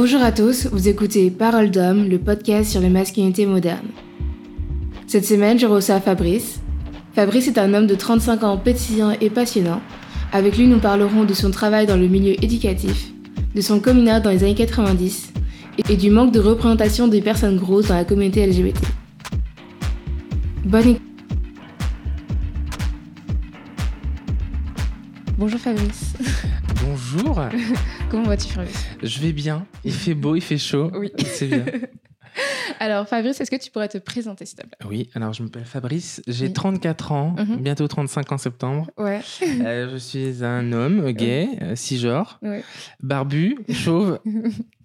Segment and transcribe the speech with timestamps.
[0.00, 3.88] Bonjour à tous, vous écoutez Parole d'homme, le podcast sur les masculinités modernes.
[5.08, 6.60] Cette semaine, je reçois Fabrice.
[7.14, 9.80] Fabrice est un homme de 35 ans pétillant et passionnant.
[10.32, 13.10] Avec lui, nous parlerons de son travail dans le milieu éducatif,
[13.56, 15.32] de son coming dans les années 90
[15.90, 18.78] et du manque de représentation des personnes grosses dans la communauté LGBT.
[20.64, 20.94] Bonne.
[25.36, 26.14] Bonjour Fabrice.
[27.12, 27.40] Bonjour.
[28.10, 28.84] Comment vas-tu Fabrice?
[29.02, 29.66] Je vais bien.
[29.84, 30.90] Il fait beau, il fait chaud.
[30.94, 31.10] Oui.
[31.24, 31.64] C'est bien.
[32.80, 34.78] Alors Fabrice, est-ce que tu pourrais te présenter s'il te plaît?
[34.88, 36.52] Oui, alors je m'appelle Fabrice, j'ai Oui.
[36.52, 37.56] 34 ans, Mhm.
[37.56, 38.88] bientôt 35 en septembre.
[38.96, 39.20] Ouais.
[39.42, 42.62] Euh, je suis un homme gay, euh, cisgenre, ouais.
[43.02, 44.20] barbu, chauve,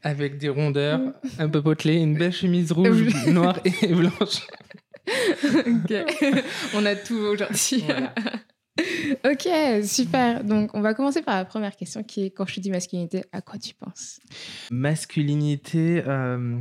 [0.01, 1.01] avec des rondeurs,
[1.37, 4.47] un peu potelé, une belle chemise rouge, noire et blanche.
[5.67, 5.93] Ok.
[6.73, 7.83] On a tout aujourd'hui.
[7.85, 8.15] Voilà.
[9.25, 10.43] ok, super.
[10.43, 13.23] Donc on va commencer par la première question qui est quand je te dis masculinité,
[13.31, 14.19] à quoi tu penses?
[14.71, 16.59] Masculinité, euh,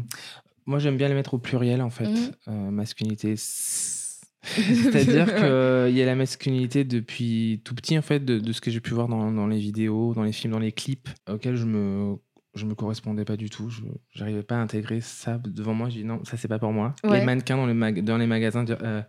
[0.66, 2.06] moi j'aime bien les mettre au pluriel en fait.
[2.08, 2.30] Mhm.
[2.48, 3.34] Euh, masculinité.
[4.42, 8.70] C'est-à-dire qu'il y a la masculinité depuis tout petit, en fait, de, de ce que
[8.70, 11.64] j'ai pu voir dans, dans les vidéos, dans les films, dans les clips, auxquels je
[11.64, 12.16] me,
[12.56, 13.70] je me correspondais pas du tout.
[13.70, 13.82] Je
[14.18, 15.88] n'arrivais pas à intégrer ça devant moi.
[15.90, 16.94] Je dis non, ça c'est pas pour moi.
[17.04, 17.20] Ouais.
[17.20, 19.00] Les mannequins dans, le mag- dans les magasins, dire, euh,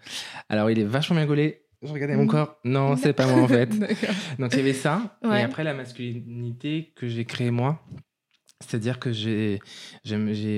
[0.49, 1.61] alors il est vachement bien gaulé.
[1.83, 2.57] Je regardais mon corps.
[2.63, 3.69] Non, c'est pas moi en fait.
[4.39, 5.17] Donc il y avait ça.
[5.23, 5.41] Ouais.
[5.41, 7.81] Et après, la masculinité que j'ai créée moi,
[8.65, 9.59] c'est-à-dire que j'ai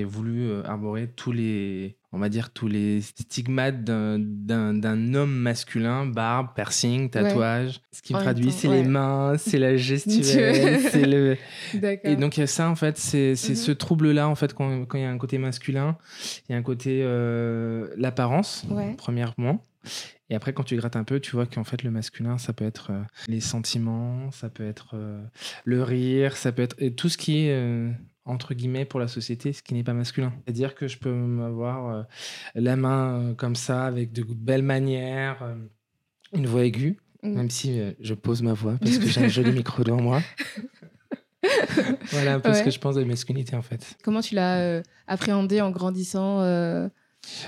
[0.04, 6.48] voulu euh, arborer tous les, on va dire, tous les stigmates d'un- homme masculin, barbe,
[6.54, 7.80] piercing, tatouage.
[7.90, 8.82] Ce qui me En même traduit, c'est ouais.
[8.82, 11.36] les mains, c'est la gestuelle, c'est le...
[12.04, 13.36] Et donc il y a ça en fait, c'est Mhm.
[13.56, 15.96] ce trouble-là en fait quand quand il y a un côté masculin,
[16.48, 18.94] il y a un côté euh, l'apparence Ouais.
[18.96, 19.64] premièrement.
[20.28, 22.64] Et après, quand tu grattes un peu, tu vois qu'en fait, le masculin, ça peut
[22.64, 25.22] être euh, les sentiments, ça peut être euh,
[25.64, 27.90] le rire, ça peut être et tout ce qui est, euh,
[28.24, 30.32] entre guillemets, pour la société, ce qui n'est pas masculin.
[30.44, 32.06] C'est-à-dire que je peux m'avoir
[32.54, 35.56] la main comme ça, avec de belles manières,
[36.32, 37.34] une voix aiguë, Mm.
[37.34, 40.22] même si je pose ma voix parce que j'ai un joli micro devant moi.
[42.10, 43.96] voilà un peu ce que je pense de la masculinité, en fait.
[44.02, 46.40] Comment tu l'as appréhendé en grandissant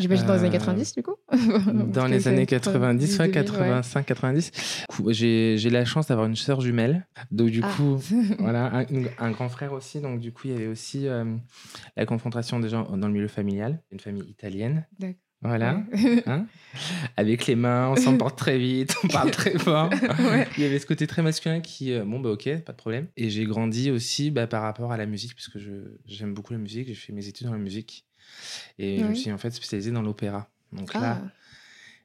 [0.01, 1.15] J'imagine dans les années Euh, 90 du coup
[1.93, 4.85] Dans que les années 90, ouais, 2000, 85, 90.
[4.89, 7.07] Coup, J'ai j'ai la chance d'avoir une sœur jumelle.
[7.31, 7.71] Donc, du Ah.
[7.77, 8.01] coup,
[8.39, 8.85] voilà,
[9.19, 10.01] un, grand frère aussi.
[10.01, 11.25] Donc, du coup, il y avait aussi euh,
[11.97, 13.81] la confrontation des gens dans le milieu familial.
[13.93, 14.87] Une famille italienne.
[14.99, 15.17] D'accord.
[15.41, 15.85] Voilà.
[15.93, 16.25] Ouais.
[16.27, 16.47] Hein?
[17.17, 19.89] Avec les mains, on s'emporte très vite, on parle très fort.
[20.19, 20.49] Ouais.
[20.57, 23.07] Il y avait ce côté très masculin qui, euh, bon, bah ok, pas de problème.
[23.17, 26.59] Et j'ai grandi aussi bah, par rapport à la musique, puisque je- j'aime beaucoup la
[26.59, 26.89] musique.
[26.89, 28.05] J'ai fait mes études dans la musique.
[28.79, 30.49] Et je me suis en fait spécialisé dans l'opéra.
[30.73, 31.23] Donc Ah, là,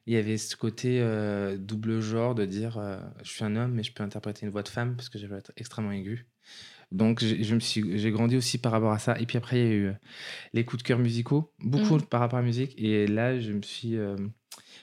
[0.06, 3.72] il y avait ce côté euh, double genre de dire euh, je suis un homme
[3.72, 6.26] mais je peux interpréter une voix de femme parce que j'ai être extrêmement aiguë.
[6.92, 9.58] Donc j'ai je me suis j'ai grandi aussi par rapport à ça et puis après
[9.58, 9.92] il y a eu euh,
[10.52, 12.02] les coups de cœur musicaux beaucoup Mhm.
[12.02, 14.16] par rapport à la musique et là je me suis euh,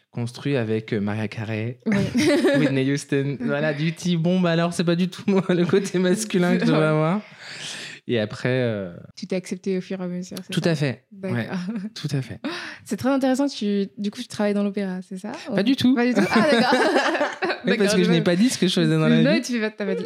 [0.10, 2.12] construit avec Maria Carey, ouais.
[2.60, 6.00] Whitney Houston, voilà du type bon bah alors c'est pas du tout moi le côté
[6.00, 7.22] masculin que je dois avoir.
[8.14, 10.36] Et après euh, tu t'es accepté au fur et à mesure.
[10.52, 11.48] tout à fait, ouais,
[11.96, 12.42] tout à fait.
[12.84, 13.48] C'est très intéressant.
[13.48, 15.96] Tu, du coup, tu travailles dans l'opéra, c'est ça Pas du tout.
[15.96, 16.22] Pas du tout.
[16.30, 16.76] Ah d'accord.
[17.66, 19.42] Oui, parce que je n'ai pas dit ce que je faisais dans la Non, vie.
[19.42, 20.04] tu fais pas, dit.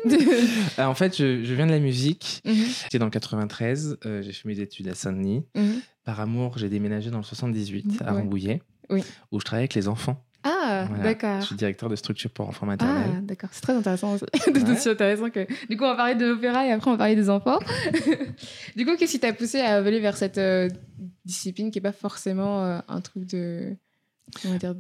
[0.78, 2.42] Ah, en fait, je, je viens de la musique.
[2.46, 5.46] Mhm, J'étais dans le 93, euh, j'ai fait mes études à Saint-Denis.
[5.56, 5.80] mhm.
[6.04, 8.20] Par amour, j'ai déménagé dans le 78 à Ouais.
[8.20, 9.04] Rambouillet, Oui.
[9.32, 10.22] où je travaille avec les enfants.
[10.68, 11.04] Ah, Voilà.
[11.04, 11.42] d'accord.
[11.42, 13.26] Je suis directeur de structure pour enfants Ah, maternels.
[13.26, 13.50] d'accord.
[13.54, 14.26] C'est très intéressant aussi.
[14.44, 14.72] C'est Ouais.
[14.72, 15.46] aussi intéressant que.
[15.70, 17.60] Du coup, on va parler de l'opéra et après, on va parler des enfants.
[18.76, 20.70] du coup, qu'est-ce qui t'a poussé à aller vers cette euh,
[21.26, 23.76] discipline qui n'est pas forcément euh, un truc de.
[24.46, 24.76] On va dire.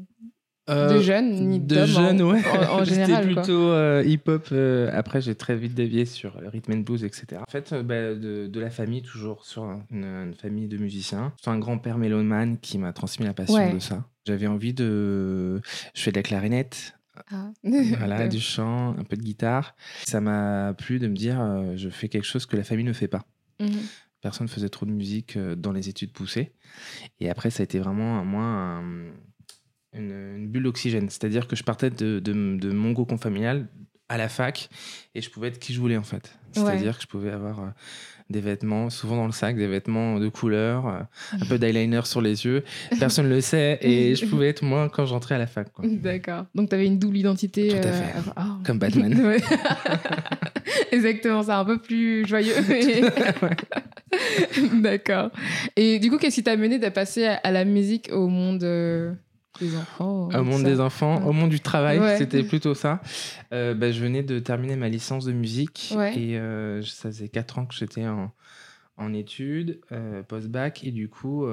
[0.68, 2.42] Euh, de jeunes, ni de d'hommes jeunes, en, ouais.
[2.48, 3.24] en, en général.
[3.24, 4.48] C'était plutôt euh, hip-hop.
[4.52, 7.42] euh, après, j'ai très vite dévié sur le rhythm and blues, etc.
[7.48, 10.78] En fait, euh, bah, de, de la famille, toujours sur un- une, une famille de
[10.78, 11.34] musiciens.
[11.40, 13.74] C'est un grand-père mélomane qui m'a transmis la passion Ouais.
[13.74, 14.06] de ça.
[14.26, 15.62] J'avais envie de...
[15.94, 16.98] Je fais de la clarinette,
[17.32, 17.52] Ah.
[17.64, 19.76] voilà, du chant, un peu de guitare.
[20.06, 21.40] Ça m'a plu de me dire,
[21.76, 23.24] je fais quelque chose que la famille ne fait pas.
[23.60, 23.70] Mhm.
[24.22, 26.54] Personne ne faisait trop de musique dans les études poussées.
[27.20, 29.12] Et après, ça a été vraiment, moi, un-
[29.96, 31.10] une, une bulle d'oxygène.
[31.10, 33.68] C'est-à-dire que je partais de, de, de mon cocon familial
[34.10, 34.70] à la fac
[35.16, 36.38] et je pouvais être qui je voulais, en fait.
[36.52, 37.68] C'est-à-dire que je pouvais avoir euh,
[38.30, 41.00] des vêtements, souvent dans le sac, des vêtements de couleur, euh,
[41.34, 42.64] un peu d'eyeliner sur les yeux.
[43.00, 45.68] Personne ne le sait et je pouvais être moi quand j'entrais à la fac.
[45.84, 46.46] D'accord.
[46.56, 47.68] Donc, tu avais une double identité.
[47.70, 48.32] Tout à euh, fait.
[48.36, 48.58] ah.
[48.64, 49.14] Comme Batman.
[50.92, 52.54] Exactement, c'est un peu plus joyeux.
[52.68, 53.02] mais-
[54.82, 55.30] D'accord.
[55.76, 58.64] Et du coup, qu'est-ce qui t'a mené de passer à, la musique au monde
[59.60, 61.28] des enfants Au monde ça des enfants, Ouais.
[61.28, 62.18] au monde du travail, Ouais.
[62.18, 63.02] c'était plutôt ça.
[63.54, 66.18] Euh, bah, je venais de terminer ma licence de musique Ouais.
[66.18, 68.32] et euh, ça faisait 4 ans que j'étais en,
[68.98, 71.46] en études, euh, post-bac, et du coup,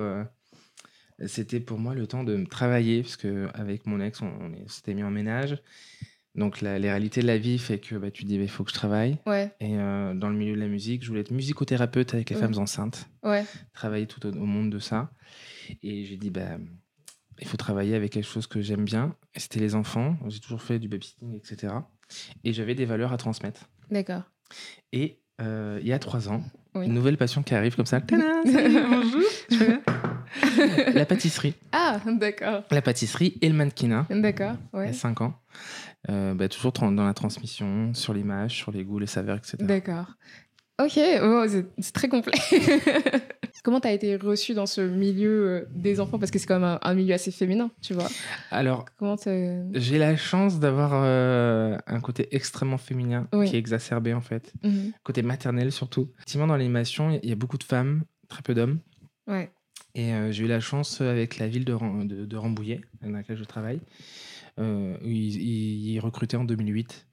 [1.26, 5.02] c'était pour moi le temps de me travailler, parce qu'avec mon ex, on, s'était mis
[5.04, 5.58] en ménage.
[6.34, 8.70] Donc la, les réalités de la vie fait que bah, tu dis, il faut que
[8.70, 9.18] je travaille.
[9.26, 12.36] Ouais, Et euh, dans le milieu de la musique, je voulais être musicothérapeute avec les
[12.36, 12.42] Ouais.
[12.42, 13.44] femmes enceintes, ouais,
[13.74, 15.10] travailler tout au, au monde de ça.
[15.82, 16.56] Et j'ai dit, bah,
[17.40, 19.14] il faut travailler avec quelque chose que j'aime bien.
[19.34, 20.16] Et c'était les enfants.
[20.28, 21.74] J'ai toujours fait du babysitting, etc.
[22.44, 23.68] Et j'avais des valeurs à transmettre.
[23.90, 24.22] d'accord.
[24.92, 26.42] Et euh, il y a trois ans,
[26.74, 26.84] Oui.
[26.86, 28.00] une nouvelle passion qui arrive comme ça.
[28.44, 29.22] Salut, bonjour.
[30.94, 31.54] la pâtisserie.
[31.72, 32.64] Ah, d'accord.
[32.70, 34.06] La pâtisserie et le mannequinat.
[34.10, 35.34] D'accord, Il y a cinq ans.
[36.10, 39.56] Euh, bah, toujours dans la transmission, sur l'image, sur les goûts, les saveurs, etc.
[39.60, 40.12] D'accord.
[40.80, 41.44] Ok, oh,
[41.78, 42.32] c'est très complet.
[43.62, 46.18] Comment tu as été reçue dans ce milieu euh, des enfants?
[46.18, 48.08] Parce que c'est quand même un, un milieu assez féminin, tu vois.
[48.50, 48.86] Alors,
[49.74, 53.48] j'ai la chance d'avoir euh, un côté extrêmement féminin Oui.
[53.48, 54.52] qui est exacerbé en fait.
[54.64, 54.92] Mhm.
[55.04, 56.10] Côté maternel surtout.
[56.16, 58.80] Effectivement, dans l'animation, il y a beaucoup de femmes, très peu d'hommes.
[59.28, 59.50] Ouais.
[59.94, 63.10] Et euh, j'ai eu la chance avec la ville de, Ram- de, de Rambouillet, dans
[63.10, 63.78] laquelle je travaille,
[64.58, 67.06] euh, ils recrutaient en 2008.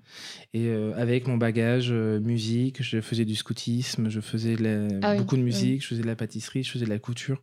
[0.53, 4.88] Et euh, avec mon bagage euh, musique, je faisais du scoutisme, je faisais de la-
[5.07, 5.45] Ah oui, beaucoup de oui.
[5.45, 7.41] musique, je faisais de la pâtisserie, je faisais de la couture.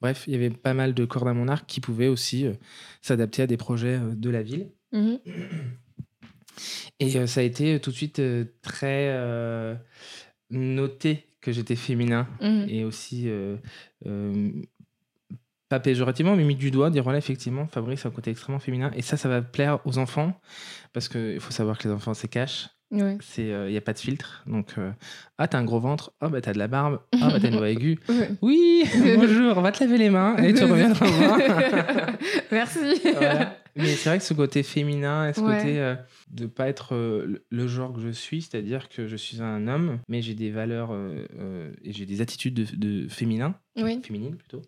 [0.00, 2.52] Bref, il y avait pas mal de cordes à mon arc qui pouvaient aussi euh,
[3.02, 4.70] s'adapter à des projets euh, de la ville.
[4.92, 5.18] Mhm.
[7.00, 8.22] Et ça a été tout de suite
[8.62, 9.76] très
[10.50, 12.66] noté que j'étais féminin Mhm.
[12.68, 13.56] et aussi euh,
[14.06, 14.52] euh,
[15.74, 18.90] pas péjorativement mais mis du doigt dire voilà effectivement Fabrice a un côté extrêmement féminin
[18.96, 20.38] et ça ça va plaire aux enfants
[20.92, 23.16] parce qu'il faut savoir que les enfants c'est cash Ouais.
[23.22, 24.92] c'est il y a pas de filtre donc euh,
[25.38, 27.56] ah t'as un gros ventre ah bah t'as de la barbe ah bah t'as une
[27.56, 28.30] voix aiguë Ouais.
[28.40, 28.84] oui
[29.16, 31.38] bonjour on va te laver les mains et tu reviendras voir
[32.52, 32.78] Merci.
[33.16, 33.56] Voilà.
[33.76, 35.56] Mais c'est vrai que ce côté féminin ce Ouais.
[35.56, 35.96] côté euh,
[36.30, 39.98] de pas être euh, le- genre que je suis, c'est-à-dire que je suis un homme,
[40.08, 44.00] mais j'ai des valeurs euh, euh, et j'ai des attitudes de, de féminin, Oui.
[44.04, 44.62] féminines plutôt.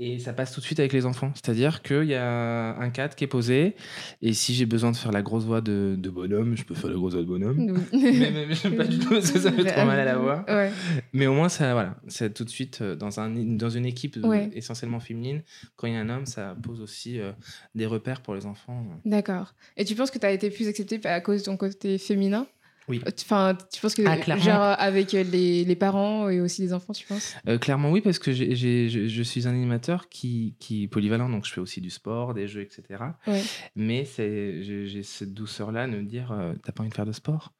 [0.00, 1.32] Et ça passe tout de suite avec les enfants.
[1.34, 3.74] C'est-à-dire qu'il y a un cadre qui est posé,
[4.22, 6.90] et si j'ai besoin de faire la grosse voix de, de bonhomme, je peux faire
[6.90, 7.80] la grosse voix de bonhomme.
[7.92, 10.44] mais, mais- pas du tout parce que ça fait trop mal à la voix.
[10.46, 10.70] Ouais.
[11.12, 14.16] Mais au moins, ça, voilà, c'est tout de suite euh, dans, un, dans une équipe
[14.18, 14.50] euh, Ouais.
[14.54, 15.42] essentiellement féminine.
[15.74, 17.32] Quand il y a un homme, ça pose aussi euh,
[17.74, 18.86] des repères pour les enfants.
[19.04, 19.54] D'accord.
[19.76, 22.46] Et tu penses que tu as été plus acceptée à cause de ton côté féminin?
[22.88, 23.02] Oui.
[23.06, 27.06] Enfin, tu penses que, Ah, genre, avec les, les parents et aussi les enfants, tu
[27.06, 27.34] penses?
[27.46, 31.28] Euh, clairement, oui, parce que j'ai- je, je suis un animateur qui, qui est polyvalent,
[31.28, 33.16] donc je fais aussi du sport, des jeux, etc.
[33.26, 33.42] Ouais.
[33.76, 37.52] Mais j'ai cette douceur-là de me dire euh, T'as pas envie de faire de sport?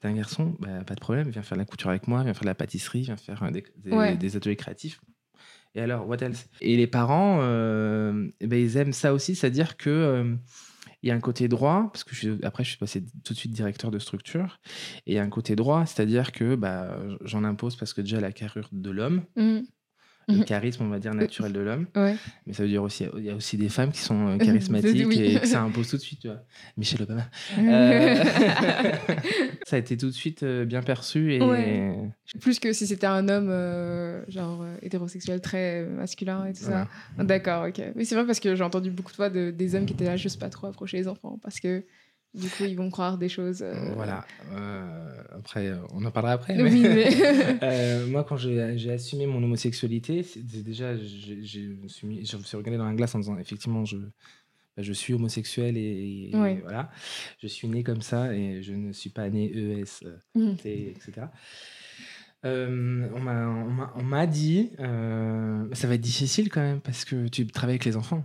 [0.00, 0.56] T'es un garçon?
[0.58, 2.54] Bah, Pas de problème, viens faire de la couture avec moi, viens faire de la
[2.56, 4.16] pâtisserie, viens faire euh, des, des- Ouais.
[4.16, 5.00] des ateliers créatifs.
[5.74, 6.48] Et alors, what else?
[6.60, 10.36] Et les parents, euh, eh ben, ils aiment ça aussi, c'est-à-dire que.
[11.02, 13.52] Il y a un côté droit, parce que après je suis passé tout de suite
[13.52, 14.60] directeur de structure,
[15.06, 18.20] et il y a un côté droit, c'est-à-dire que bah, j'en impose parce que déjà
[18.20, 19.64] la carrure de l'homme, Mhm.
[20.28, 20.44] Le Mhm.
[20.44, 21.86] charisme, on va dire, naturel de l'homme.
[21.96, 22.14] Ouais.
[22.46, 25.06] Mais ça veut dire aussi, il y a aussi des femmes qui sont euh, charismatiques
[25.06, 25.20] Oui.
[25.20, 26.42] et que ça impose tout de suite, tu vois.
[26.76, 27.28] Michelle Obama.
[27.58, 28.24] Euh,
[29.66, 31.94] ça a été tout de suite euh, bien perçu et Ouais.
[32.40, 36.88] Plus que si c'était un homme, euh, genre, euh, hétérosexuel très masculin et tout Voilà.
[37.16, 37.24] ça.
[37.24, 37.80] D'accord, ok.
[37.96, 40.04] Oui, c'est vrai parce que j'ai entendu beaucoup de fois de, des hommes qui étaient
[40.04, 41.84] là juste pas trop approcher les enfants parce que
[42.34, 43.62] du coup, ils vont croire des choses.
[43.62, 44.24] euh, Voilà.
[44.52, 46.60] Euh, après, euh, on en parlera après.
[46.62, 47.08] Oui, mais.
[47.62, 52.94] Euh, moi, quand j'ai assumé mon homosexualité, déjà, je me suis suis regardé dans la
[52.94, 56.60] glace en disant, effectivement, je, bah, je suis homosexuel et, et Ouais.
[56.62, 56.90] voilà,
[57.40, 60.04] je suis né comme ça et je ne suis pas né ES.
[60.62, 61.26] T, etc.
[62.44, 67.46] Euh, on m'a- on dit, euh, ça va être difficile quand même parce que tu
[67.46, 68.24] travailles avec les enfants.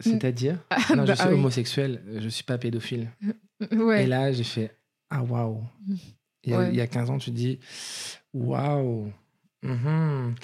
[0.00, 1.34] C'est-à-dire, Ah, non, bah, je suis ah oui.
[1.34, 3.10] homosexuel, je suis pas pédophile.
[3.72, 4.04] Ouais.
[4.04, 4.76] Et là, j'ai fait
[5.10, 5.62] Ah, waouh
[6.44, 6.68] il, y a- Ouais.
[6.70, 7.58] il y a 15 ans, tu te dis
[8.32, 9.12] Waouh
[9.62, 10.34] Mhm.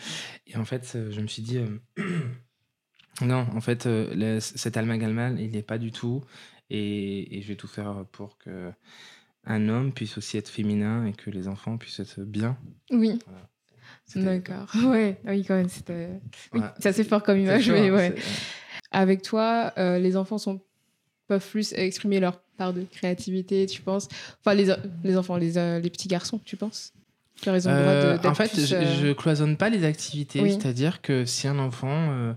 [0.47, 1.79] Et en fait, euh, je me suis dit euh,
[3.23, 6.23] Non, en fait, euh, le- cet il n'est pas du tout.
[6.69, 8.73] Et, et je vais tout faire pour que
[9.45, 12.59] un homme puisse aussi être féminin et que les enfants puissent être bien.
[12.91, 13.19] Oui,
[14.17, 14.71] d'accord.
[14.85, 16.21] Ouais, oui, quand même, c'était.
[16.53, 16.67] Oui, Ouais.
[16.81, 18.15] c'est assez fort comme image, mais ouais.
[18.93, 20.61] Avec toi, euh, les enfants sont
[21.29, 24.07] peuvent plus exprimer leur part de créativité, tu penses?
[24.41, 26.93] Enfin, les, les enfants, les, euh, les petits garçons, tu penses?
[27.67, 28.77] De- Euh, en fait, plus, je,
[29.09, 30.41] je cloisonne pas les activités.
[30.41, 30.53] Oui.
[30.53, 32.35] C'est-à-dire que si un enfant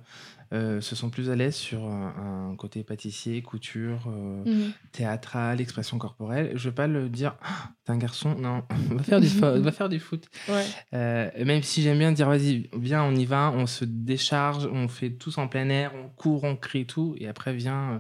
[0.53, 4.71] euh, euh, se sent plus à l'aise sur un, un côté pâtissier, couture, euh, mhm.
[4.91, 9.21] théâtral, expression corporelle, je vais pas le dire Ah, t'es un garçon, non, va faire
[9.21, 10.25] du, va faire du foot.
[10.47, 10.65] Ouais.
[10.93, 14.87] Euh, même si j'aime bien dire vas-y, viens, on y va, on se décharge, on
[14.87, 17.99] fait tous en plein air, on court, on crie tout, et après viens, euh,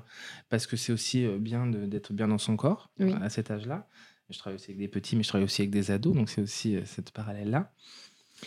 [0.49, 3.13] parce que c'est aussi euh, bien d'être bien dans son corps Oui.
[3.21, 3.87] à cet âge-là.
[4.29, 6.41] Je travaille aussi avec des petits, mais je travaille aussi avec des ados, donc c'est
[6.41, 7.71] aussi euh, cette parallèle-là.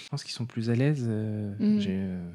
[0.02, 1.04] Je pense qu'ils sont plus à l'aise.
[1.09, 2.30] euh, j'ai, euh,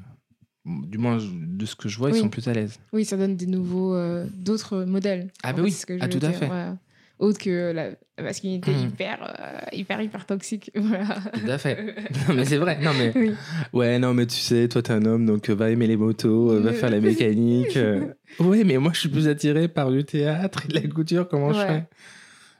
[0.86, 2.18] du moins, je- de ce que je vois, Oui.
[2.18, 2.78] ils sont plus à l'aise.
[2.92, 5.30] Oui, ça donne des nouveaux, euh, d'autres modèles.
[5.42, 6.46] Ah bah fait, oui, c'est ce que je ah, tout à dire, fait.
[6.46, 6.76] voilà.
[7.18, 7.90] Autre que la,
[8.22, 8.78] masculinité Mhm.
[8.90, 10.70] hyper, euh, hyper, hyper toxique.
[10.76, 11.16] Voilà.
[11.34, 11.94] Tout à fait.
[12.28, 12.78] non, mais c'est vrai.
[12.80, 13.32] Non, mais Oui.
[13.72, 16.52] Ouais, non, mais tu sais, toi, t'es un homme, donc euh, va aimer les motos,
[16.52, 17.76] euh, va faire la mécanique.
[18.38, 21.58] Ouais, mais moi, je suis plus attiré par le théâtre et la couture, comment je
[21.58, 21.66] Ouais.
[21.66, 21.84] fais?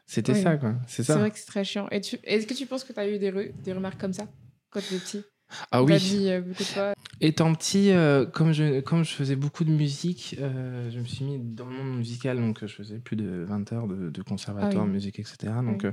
[0.07, 0.43] C'était Oui.
[0.43, 0.75] ça, quoi.
[0.89, 1.19] C'est C'est ça.
[1.19, 1.87] vrai que c'est très chiant.
[1.91, 4.15] Et tu- Est-ce que tu penses que tu as eu des, re- des remarques comme
[4.15, 4.27] ça
[4.71, 5.23] quand tu étais petit?
[5.71, 5.99] Ah oui.
[5.99, 6.95] dit euh, beaucoup de fois.
[7.21, 11.25] Étant petit, euh, comme, je, comme je faisais beaucoup de musique, euh, je me suis
[11.25, 14.23] mis dans le monde musical, donc euh, je faisais plus de 20 heures de, de
[14.23, 14.93] conservatoire, Ah oui.
[14.93, 15.37] musique, etc.
[15.65, 15.91] Donc, Oui.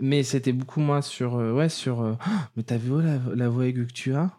[0.00, 1.34] mais c'était beaucoup moins sur.
[1.34, 2.02] ouais, sur.
[2.20, 4.30] Ah, mais t'as vu oh, la, la voix aiguë que tu as?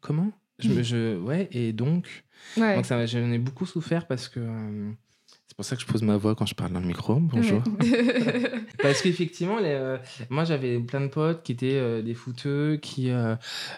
[0.00, 2.24] Comment je, me- je, Ouais, et donc.
[2.56, 2.76] Ouais.
[2.76, 4.40] Donc ça, j'en ai beaucoup souffert parce que
[5.58, 7.16] pour ça que je pose ma voix quand je parle dans le micro.
[7.16, 7.60] Bonjour.
[7.80, 8.42] Ouais.
[8.80, 9.98] Parce qu'effectivement, euh,
[10.30, 13.34] moi j'avais plein de potes qui étaient euh, des footeux, qui euh,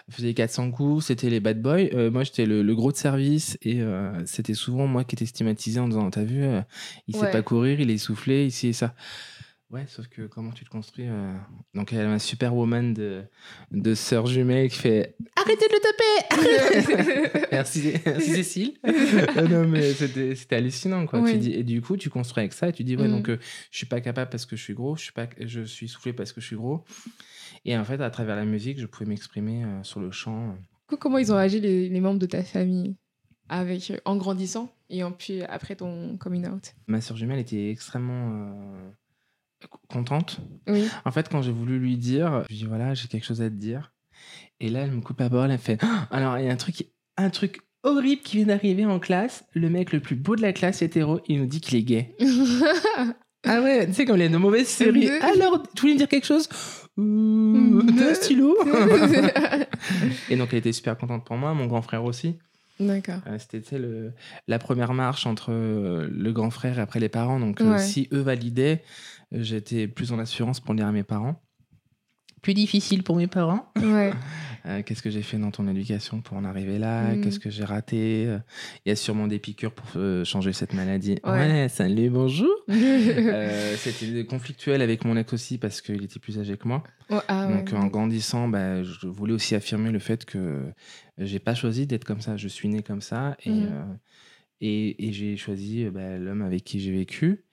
[0.07, 1.87] faisaient 400 coups, c'était les bad boys.
[1.95, 5.25] Euh, moi j'étais le, le gros de service et euh, c'était souvent moi qui étais
[5.25, 6.61] stigmatisé en disant T'as vu, euh,
[7.07, 7.31] il sait Ouais.
[7.31, 8.93] pas courir, il est essoufflé, ici et ça.
[9.71, 11.33] Ouais, sauf que comment tu te construis euh,
[11.73, 13.23] Donc, elle a un superwoman de,
[13.71, 15.79] de sœur jumelle qui fait Arrêtez de le
[17.31, 18.73] taper Merci, merci Cécile.
[19.49, 21.21] Non, mais c'était hallucinant, quoi.
[21.29, 23.11] Tu dis, et du coup, tu construis avec ça et tu dis, ouais, Mhm.
[23.11, 23.37] donc euh,
[23.71, 26.11] je suis pas capable parce que je suis gros, je suis, pas, je suis soufflé
[26.11, 26.83] parce que je suis gros.
[27.63, 30.57] Et en fait, à travers la musique, je pouvais m'exprimer euh, sur le chant.
[30.87, 32.95] Co- Comment ils ont agi, les, les membres de ta famille,
[33.47, 36.73] avec, en grandissant et en, puis après ton coming out?
[36.87, 38.89] Ma sœur jumelle était extrêmement euh,
[39.89, 40.39] contente.
[40.67, 40.87] Oui.
[41.05, 43.49] En fait, quand j'ai voulu lui dire, je lui dis, voilà, j'ai quelque chose à
[43.49, 43.93] te dire.
[44.59, 46.57] Et là, elle me coupe la parole, elle fait, Ah, alors, il y a un
[46.57, 46.87] truc,
[47.17, 49.43] un truc horrible qui vient d'arriver en classe.
[49.53, 52.15] Le mec le plus beau de la classe hétéro, il nous dit qu'il est gay.
[53.43, 55.09] Ah ouais, tu sais, comme les de mauvaises séries.
[55.09, 56.47] Alors, tu voulais me dire quelque chose?
[56.95, 58.55] T'as un stylo?
[60.29, 62.37] Et donc, elle était super contente pour moi, mon grand frère aussi.
[62.81, 63.19] D'accord.
[63.27, 64.13] Euh, C'était le,
[64.47, 67.39] la première marche entre euh, le grand frère et après les parents.
[67.39, 67.77] Donc, euh, Ouais.
[67.79, 68.83] si eux validaient,
[69.31, 71.41] j'étais plus en assurance pour le dire à mes parents.
[72.41, 73.71] Plus difficile pour mes parents.
[73.77, 74.11] Ouais.
[74.67, 77.15] Euh, Qu'est-ce que j'ai fait dans ton éducation pour en arriver là?
[77.15, 77.21] Mhm.
[77.23, 78.25] Qu'est-ce que j'ai raté?
[78.85, 81.17] Il y a sûrement des piqûres pour euh, changer cette maladie.
[81.23, 81.31] Ouais.
[81.31, 82.47] Ouais, salut, bonjour.
[82.69, 86.83] Euh, C'était conflictuel avec mon ex aussi parce qu'il était plus âgé que moi.
[87.09, 87.55] Oh, ah ouais.
[87.57, 90.71] Donc en grandissant, bah, je voulais aussi affirmer le fait que
[91.17, 92.37] j'ai pas choisi d'être comme ça.
[92.37, 93.63] Je suis né comme ça et, Mhm.
[93.63, 93.93] euh,
[94.61, 97.45] et, et j'ai choisi bah, l'homme avec qui j'ai vécu.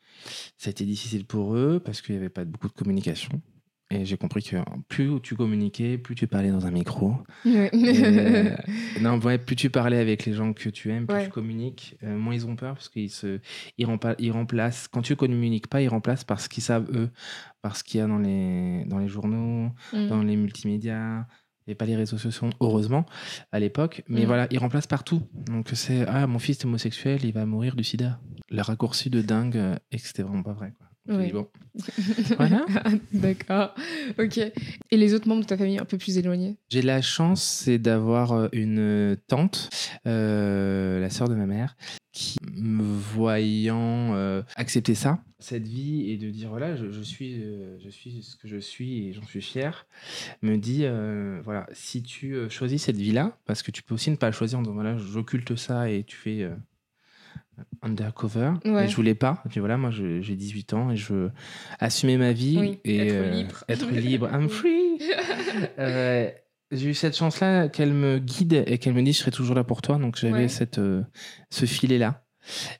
[0.59, 3.40] Ça a été difficile pour eux parce qu'il n'y avait pas beaucoup de communication.
[3.90, 4.57] Et j'ai compris que
[4.88, 7.14] plus tu communiquais, plus tu parlais dans un micro.
[7.47, 7.71] Ouais.
[7.73, 8.54] Et, euh,
[9.00, 11.25] non, ouais, plus tu parlais avec les gens que tu aimes, plus Ouais.
[11.25, 13.40] tu communiques, euh, moins ils ont peur parce qu'ils se,
[13.78, 14.88] ils, rempa- ils remplacent.
[14.88, 17.09] Quand tu communiques pas, ils remplacent par ce qu'ils savent eux,
[17.62, 20.07] par ce qu'il y a dans les, dans les journaux, Mm.
[20.09, 21.26] dans les multimédias.
[21.66, 23.04] Avait pas les réseaux sociaux, heureusement,
[23.52, 24.02] à l'époque.
[24.09, 24.26] Mais Mm.
[24.26, 25.23] voilà, ils remplacent partout.
[25.35, 28.21] Donc c'est Ah, mon fils est homosexuel, il va mourir du sida.
[28.50, 30.73] Le raccourci de dingue euh, et que c'était vraiment pas vrai.
[30.78, 30.88] Quoi.
[31.09, 31.33] Oui.
[31.33, 31.49] bon.
[32.37, 32.67] Voilà.
[33.12, 33.75] D'accord.
[34.19, 34.38] Ok.
[34.38, 36.57] Et les autres membres de ta famille un peu plus éloignés?
[36.71, 39.71] J'ai la chance, c'est d'avoir euh, une tante,
[40.07, 41.77] euh, la sœur de ma mère,
[42.12, 47.43] qui, me voyant euh, accepter ça, cette vie, et de dire voilà, je, je suis,
[47.43, 49.87] euh, je suis ce que je suis et j'en suis fier,
[50.43, 54.11] me dit euh, voilà, si tu euh, choisis cette vie-là, parce que tu peux aussi
[54.11, 56.50] ne pas la choisir en disant voilà, j'occulte ça et tu fais.
[57.83, 58.85] Undercover Ouais.
[58.85, 61.31] et je voulais pas et puis voilà moi je- j'ai 18 ans et je veux
[61.79, 63.65] assumer ma vie Oui, et être euh, libre.
[63.69, 64.99] être libre I'm free
[65.79, 66.31] euh,
[66.71, 69.65] j'ai eu cette chance-là qu'elle me guide et qu'elle me dise je serai toujours là
[69.65, 69.97] pour toi.
[69.97, 70.49] Donc j'avais Ouais.
[70.49, 71.03] cette, euh,
[71.50, 72.25] ce filet-là.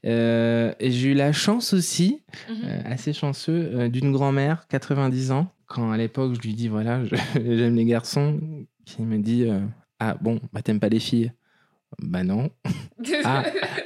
[0.05, 2.83] Et j'ai eu la chance aussi, Mhm.
[2.85, 7.77] assez chanceux, d'une grand-mère, 90 ans, quand à l'époque je lui dis voilà, je- j'aime
[7.77, 8.41] les garçons,
[8.85, 9.47] qui me dit
[10.01, 11.33] ah bon, bah t'aimes pas les filles
[12.03, 12.51] Bah non.
[13.25, 13.45] Ah,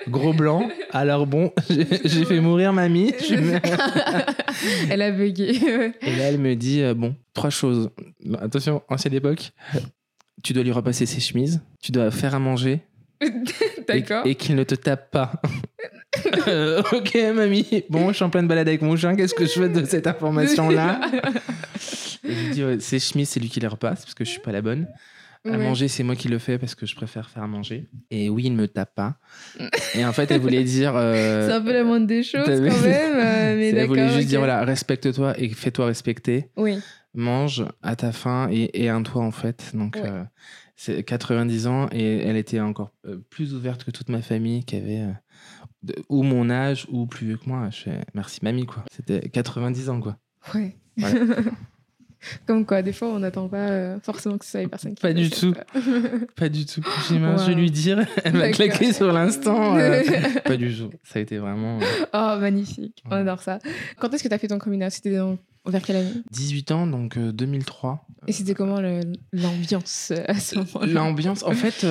[0.09, 0.71] gros blanc.
[0.91, 3.13] Alors bon, j'ai fait mourir mamie.
[4.91, 5.51] Elle a bugué.
[6.01, 7.91] Et là, elle me dit euh, bon, trois choses.
[8.41, 9.53] Attention, ancienne époque.
[10.43, 11.61] Tu dois lui repasser ses chemises.
[11.83, 12.81] Tu dois faire à manger.
[13.21, 13.31] et-
[13.87, 14.27] D'accord.
[14.27, 15.33] Et, qu'il ne te tape pas.
[16.49, 17.85] Euh, ok, mamie.
[17.91, 19.15] Bon, je suis en pleine balade avec mon chien.
[19.15, 21.01] Qu'est-ce que je fais de cette information-là?
[22.25, 24.31] Et je lui dis ouais, ses chemises, c'est lui qui les repasse parce que je
[24.31, 24.87] suis pas la bonne.
[25.45, 25.57] À Ouais.
[25.59, 27.89] manger, c'est moi qui le fais parce que je préfère faire à manger.
[28.13, 29.17] Et oui, il me tape pas.
[29.97, 30.93] Et en fait, elle voulait dire.
[30.95, 32.71] euh, C'est un peu la moindre des choses quand même.
[32.73, 36.49] euh, mais elle voulait juste dire voilà, respecte-toi et fais-toi respecter.
[36.57, 36.79] Oui.
[37.15, 39.73] mange à ta faim et, et un toit en fait.
[39.75, 40.03] Donc Ouais.
[40.09, 40.23] euh,
[40.77, 44.77] c'est 90 ans et elle était encore euh, plus ouverte que toute ma famille qui
[44.77, 45.13] avait euh,
[45.83, 47.69] de- ou mon âge ou plus vieux que moi.
[47.71, 48.85] Je fais, merci mamie quoi.
[48.95, 50.17] C'était 90 ans quoi.
[50.55, 50.77] Ouais.
[50.97, 51.19] Voilà.
[52.47, 55.03] Comme quoi, des fois, on n'attend pas euh, forcément que ce soit les personnes qui
[55.03, 55.55] Pas du tout.
[56.37, 56.83] Pas du tout.
[57.09, 57.57] J'ai mince, je Wow.
[57.59, 58.55] lui dire, elle va D'accord.
[58.57, 59.77] claquer sur l'instant.
[59.77, 60.03] euh,
[60.45, 60.91] pas du tout.
[61.05, 63.03] Ça a été vraiment euh, Oh, magnifique.
[63.07, 63.59] On adore ça.
[63.99, 66.13] Quand est-ce que tu as fait ton coming out C'était dans- vers quelle année?
[66.31, 68.07] 18 ans, donc euh, 2003.
[68.27, 68.81] Et c'était comment
[69.33, 70.87] l'ambiance à ce moment-là?
[70.93, 71.85] L'ambiance, en fait,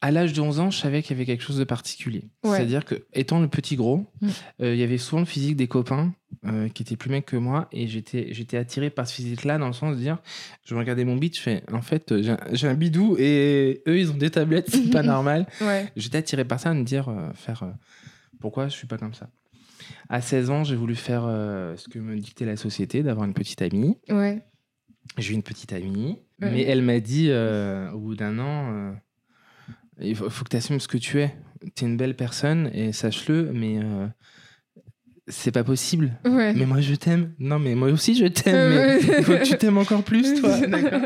[0.00, 2.28] à l'âge de 11 ans, je savais qu'il y avait quelque chose de particulier.
[2.44, 2.56] Ouais.
[2.56, 4.28] C'est-à-dire que, étant le petit gros, Mm.
[4.60, 6.12] il y avait souvent le physique des copains
[6.46, 9.66] euh, qui étaient plus mecs que moi, et j'étais, j'étais attiré par ce physique-là, dans
[9.66, 10.18] le sens de dire,
[10.64, 14.16] je regardais mon bit, je fais, en fait, j'ai un, bidou, et eux, ils ont
[14.16, 15.46] des tablettes, c'est pas normal.
[15.60, 15.90] Ouais.
[15.96, 17.70] J'étais attiré par ça, à me dire, euh, faire, euh,
[18.40, 19.30] pourquoi je suis pas comme ça.
[20.08, 23.62] À 16 ans, j'ai voulu faire ce que me dictait la société, d'avoir une petite
[23.62, 23.96] amie.
[24.08, 24.42] Ouais.
[25.18, 26.50] J'ai eu une petite amie, Ouais.
[26.50, 28.94] mais elle m'a dit au bout d'un an
[30.00, 31.34] il faut, faut que tu assumes ce que tu es.
[31.74, 33.78] Tu es une belle personne et sache-le, mais
[35.28, 36.12] c'est pas possible.
[36.24, 36.52] Ouais.
[36.54, 37.32] Mais moi je t'aime.
[37.38, 40.58] Non, mais moi aussi je t'aime, mais il faut que tu t'aimes encore plus, toi.
[40.66, 41.00] D'accord.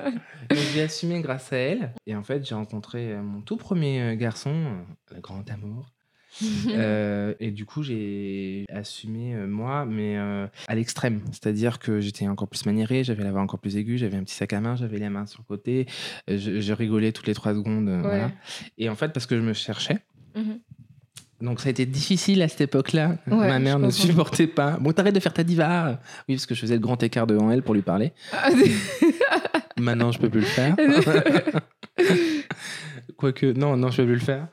[0.50, 1.92] Donc j'ai assumé grâce à elle.
[2.06, 5.92] Et en fait, j'ai rencontré euh, mon tout premier euh, garçon, euh, le grand amour.
[6.68, 11.22] Euh, et du coup, j'ai assumé euh, moi, mais euh, à l'extrême.
[11.32, 14.34] C'est-à-dire que j'étais encore plus maniéré, j'avais la voix encore plus aiguë, j'avais un petit
[14.36, 15.86] sac à main, j'avais les mains sur le côté,
[16.28, 17.88] je, je rigolais toutes les trois secondes.
[17.88, 18.00] Ouais.
[18.02, 18.30] voilà.
[18.76, 19.98] Et en fait, parce que je me cherchais.
[20.36, 20.60] Mhm.
[21.40, 23.16] Donc ça a été difficile à cette époque-là.
[23.28, 24.76] Ouais, Ma mère ne supportait pas.
[24.80, 26.00] Bon, t'arrêtes de faire ta diva.
[26.28, 28.12] Oui, parce que je faisais le grand écart devant elle pour lui parler.
[28.32, 28.48] Ah,
[29.78, 30.74] Maintenant, je peux plus le faire.
[33.16, 34.46] Quoique, non, non, je peux plus le faire.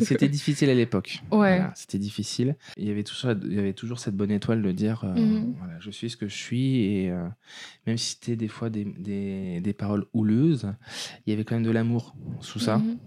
[0.00, 1.20] C'était difficile à l'époque.
[1.30, 1.56] Ouais.
[1.58, 2.56] Voilà, C'était difficile.
[2.76, 5.54] Il y, avait toujours, il y avait toujours cette bonne étoile de dire euh, Mhm.
[5.58, 6.80] voilà, je suis ce que je suis.
[6.84, 7.26] Et euh,
[7.86, 10.72] même si c'était des fois des, des, des paroles houleuses,
[11.26, 12.78] il y avait quand même de l'amour sous ça.
[12.78, 12.98] Mhm.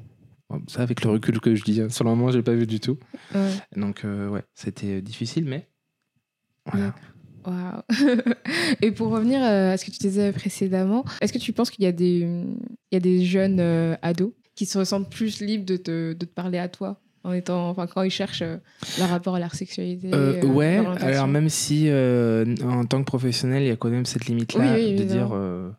[0.68, 2.68] Ça, avec le recul que je dis, hein, sur le moment, je l'ai pas vu
[2.68, 2.98] du tout.
[3.34, 3.52] Ouais.
[3.76, 5.68] Donc, euh, ouais, c'était difficile, mais.
[6.72, 6.94] Voilà.
[7.46, 7.82] Waouh.
[8.82, 11.84] Et pour revenir euh, à ce que tu disais précédemment, est-ce que tu penses qu'il
[11.84, 15.66] y a des, il y a des jeunes euh, ados qui se ressentent plus libres
[15.66, 18.58] de te, de te parler à toi en étant, enfin, quand ils cherchent euh,
[19.00, 23.06] leur rapport à leur sexualité Euh, euh, ouais, alors même si euh, en tant que
[23.06, 25.72] professionnel, il y a quand même cette limite-là Oui, oui, de dire euh,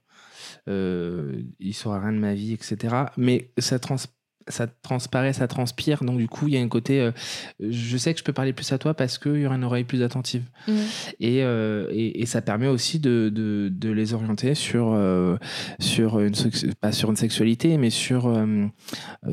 [0.69, 2.95] euh, il saura rien de ma vie, etc.
[3.17, 3.97] Mais ça, trans
[4.49, 7.11] ça transparaît, ça transpire, donc du coup, il y a un côté euh,
[7.61, 9.85] je sais que je peux parler plus à toi parce qu'il y aura une oreille
[9.85, 10.45] plus attentive.
[11.21, 15.37] Et, euh, et, et ça permet aussi de, de, de les orienter sur, euh,
[15.81, 16.35] sur une,
[16.81, 18.33] pas sur une sexualité, mais sur,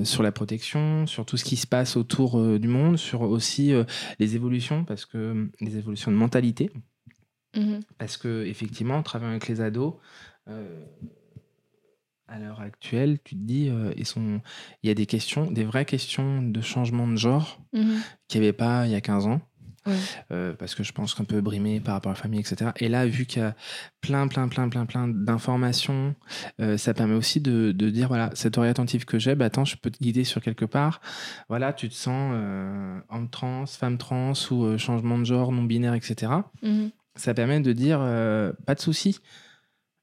[0.03, 3.73] sur la protection, sur tout ce qui se passe autour du monde, sur aussi
[4.19, 6.71] les évolutions, parce que les évolutions de mentalité,
[7.55, 7.81] Mhm.
[7.99, 9.93] parce que effectivement, en travaillant avec les ados,
[12.33, 14.41] à l'heure actuelle, tu te dis, euh, ils sont,
[14.81, 18.01] il y a des questions, des vraies questions de changement de genre Mhm.
[18.27, 19.41] qu'il n'y avait pas il y a 15 ans.
[19.85, 19.93] Ouais.
[20.31, 22.71] Euh, parce que je pense qu'un peu brimé par rapport à la famille, etc.
[22.79, 23.53] Et là, vu qu'il y a
[23.99, 26.15] plein, plein, plein, plein, plein d'informations,
[26.61, 29.65] euh, ça permet aussi de, de dire, voilà, cette oreille attentive que j'ai, bah, attends,
[29.65, 31.01] je peux te guider sur quelque part.
[31.49, 36.31] Voilà, tu te sens euh, homme trans, femme trans ou changement de genre, non-binaire, etc.
[36.61, 36.91] Mhm.
[37.15, 37.99] Ça permet de dire,
[38.65, 39.19] pas de souci,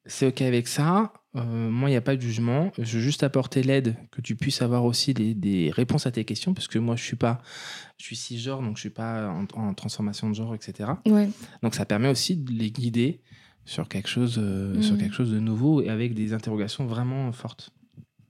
[0.04, 1.12] c'est OK avec ça.
[1.36, 2.72] Euh, moi, il n'y a pas de jugement.
[2.78, 6.24] Je veux juste apporter l'aide, que tu puisses avoir aussi des, des réponses à tes
[6.24, 7.40] questions, parce que moi, je suis pas,
[7.98, 10.90] je suis cisgenre, donc je suis pas en, en transformation de genre, etc.
[11.06, 11.28] Ouais.
[11.62, 13.20] Donc, ça permet aussi de les guider
[13.64, 15.00] sur quelque chose, euh, sur Mhm.
[15.00, 17.70] quelque chose de nouveau et avec des interrogations vraiment fortes.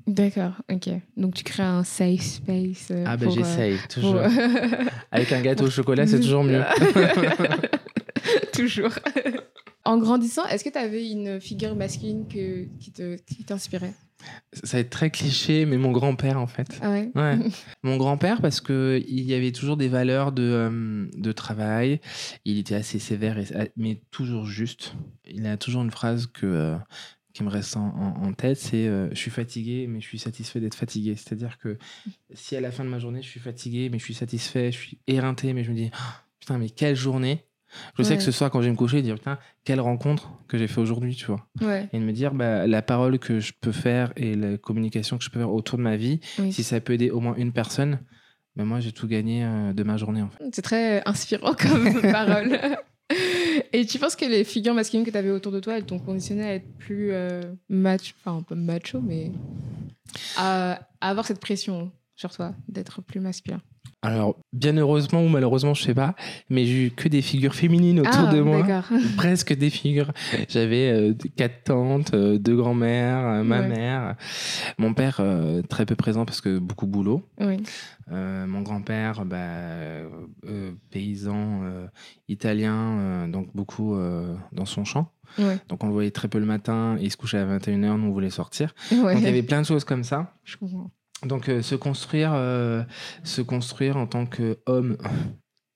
[0.07, 0.89] D'accord, ok.
[1.17, 2.89] Donc tu crées un safe space.
[2.91, 4.21] euh, Ah, ben euh, j'essaye, pour- toujours.
[5.13, 6.63] Avec un gâteau au chocolat, c'est toujours mieux.
[8.53, 8.92] toujours.
[9.85, 13.94] En grandissant, est-ce que tu avais une figure masculine que, qui te- qui t'inspirait?
[14.53, 16.79] Ça va être très cliché, mais mon grand-père, en fait.
[16.83, 17.11] Ah ouais?
[17.14, 17.38] Ouais.
[17.83, 22.00] Mon grand-père, parce que il y avait toujours des valeurs de, euh, de travail.
[22.44, 24.92] Il était assez sévère, et, mais toujours juste.
[25.26, 26.76] Il a toujours une phrase que, euh,
[27.33, 30.18] qui me reste en, en- en tête, c'est euh, Je suis fatigué, mais je suis
[30.18, 31.14] satisfait d'être fatigué».
[31.16, 31.79] C'est-à-dire que
[32.35, 34.76] si à la fin de ma journée, je suis fatigué, mais je suis satisfait, je
[34.76, 37.46] suis éreinté, mais je me dis Ah, Putain, mais quelle journée!»
[37.99, 40.59] Je sais que ce soir, quand je vais me coucher, dire Putain, quelle rencontre que
[40.59, 43.53] j'ai fait aujourd'hui, tu vois Ouais, et de me dire bah, la parole que je
[43.61, 46.53] peux faire et la communication que je peux faire autour de ma vie, oui.
[46.53, 48.01] si ça peut aider au moins une personne,
[48.57, 50.45] ben moi j'ai tout gagné euh, de ma journée en fait.
[50.53, 52.59] C'est très inspirant comme parole.
[53.73, 55.99] Et tu penses que les figures masculines que tu avais autour de toi, elles t'ont
[55.99, 59.33] conditionné à être plus euh, macho, enfin un peu macho, mais
[60.37, 63.61] à, à avoir cette pression sur toi d'être plus masculin?
[64.03, 66.15] Alors, bien heureusement ou malheureusement, je sais pas,
[66.49, 68.67] mais j'ai eu que des figures féminines autour Ah, de moi.
[69.19, 70.13] Presque des figures.
[70.49, 73.69] J'avais euh, quatre tantes, euh, deux grands-mères, euh, ma Ouais.
[73.69, 74.17] mère.
[74.79, 75.21] Mon père,
[75.69, 77.29] très peu présent parce que beaucoup boulot.
[77.41, 77.59] Oui.
[78.11, 80.09] Mon grand-père, bah,
[80.91, 81.61] paysan
[82.29, 83.97] italien, donc beaucoup
[84.53, 85.13] dans son champ.
[85.39, 85.59] Ouais.
[85.69, 88.11] Donc on le voyait très peu le matin, il se couchait à 21h, nous on
[88.11, 88.75] voulait sortir.
[88.91, 89.13] Ouais.
[89.13, 90.35] Donc il y avait plein de choses comme ça.
[90.45, 90.91] Je comprends.
[91.25, 92.83] Donc euh, se construire, euh,
[93.25, 94.97] se construire en tant qu'homme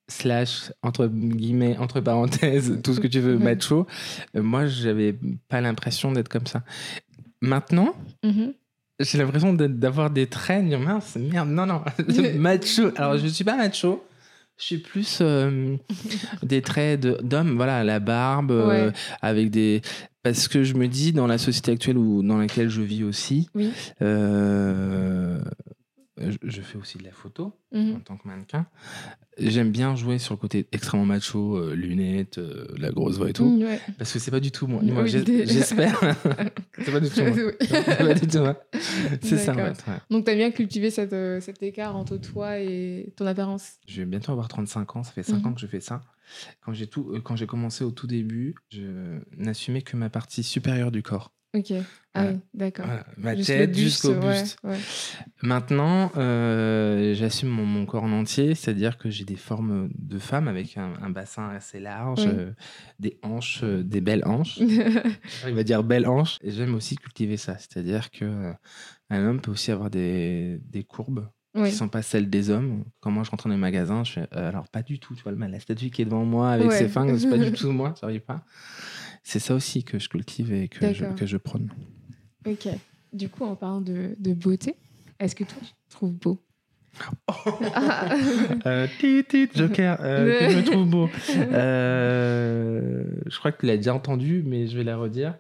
[0.09, 3.55] slash entre guillemets entre parenthèses tout ce que tu veux Ouais.
[3.55, 3.87] macho.
[4.37, 6.63] euh, moi j'avais pas l'impression d'être comme ça.
[7.41, 8.55] Maintenant Mhm.
[9.01, 10.65] j'ai l'impression d'avoir des traits.
[10.65, 11.83] Mince, merde, non non
[12.37, 12.91] macho.
[12.97, 14.03] Alors je suis pas macho.
[14.59, 15.77] Je suis plus euh,
[16.43, 18.93] des traits d'homme, voilà, la barbe, euh, Ouais.
[19.21, 19.83] avec des.
[20.23, 23.49] Parce que je me dis, dans la société actuelle ou dans laquelle je vis aussi,
[23.55, 23.71] Oui.
[24.01, 25.39] euh,
[26.19, 27.97] je, je fais aussi de la photo Mhm.
[27.97, 28.67] en tant que mannequin.
[29.37, 33.33] J'aime bien jouer sur le côté extrêmement macho, euh, lunettes, euh, la grosse voix et
[33.33, 33.45] tout.
[33.59, 33.81] Mm, ouais.
[33.99, 34.81] Parce que c'est pas du tout moi.
[35.07, 35.99] J'espère.
[36.79, 37.31] c'est pas du tout moi.
[37.61, 39.39] C'est moi.
[39.39, 39.91] Ça en fait.
[39.91, 39.99] ouais.
[40.11, 43.73] Donc, tu as bien cultivé cette, euh, cet écart entre toi et ton apparence.
[43.89, 45.03] Je vais bientôt avoir 35 ans.
[45.03, 45.47] Ça fait 5 Mhm.
[45.47, 46.01] ans que je fais ça.
[46.65, 50.45] Quand j'ai tout, euh, quand j'ai commencé au tout début, je n'assumais que ma partie
[50.45, 51.33] supérieure du corps.
[51.55, 51.73] Ok.
[52.17, 52.87] Ah oui, d'accord.
[52.87, 54.57] Voilà, ma Juste le tête jusqu'au buste.
[54.65, 54.77] ouais.
[55.43, 60.47] Maintenant, euh, j'assume mon, mon corps en entier, c'est-à-dire que j'ai des formes de femme
[60.49, 62.33] avec un, un bassin assez large, Oui.
[62.33, 62.53] euh,
[63.01, 64.59] des hanches, euh, des belles hanches.
[65.47, 66.39] Il va dire belles hanches.
[66.43, 68.53] Et j'aime aussi cultiver ça, c'est-à-dire que
[69.11, 71.71] un homme peut aussi avoir des, des courbes Oui.
[71.71, 72.85] qui sont pas celles des hommes.
[73.01, 75.23] Quand moi je rentre dans les magasins, je fais euh, alors pas du tout, tu
[75.25, 76.79] vois, le- la statue qui est devant moi avec Ouais.
[76.79, 78.45] ses fingres, c'est pas du tout moi, ça arrive pas.
[79.25, 81.71] C'est ça aussi que je cultive et que je, que je prône.
[82.47, 82.69] Ok.
[83.13, 84.75] Du coup, en parlant de, de beauté,
[85.19, 86.41] est-ce que toi, tu te trouves beau?
[87.27, 88.15] Ah.
[88.67, 91.09] Euh, tit, tit, Joker, euh, que je me trouve beau.
[91.53, 95.35] Euh, je crois que tu l'as déjà entendu, mais je vais la redire.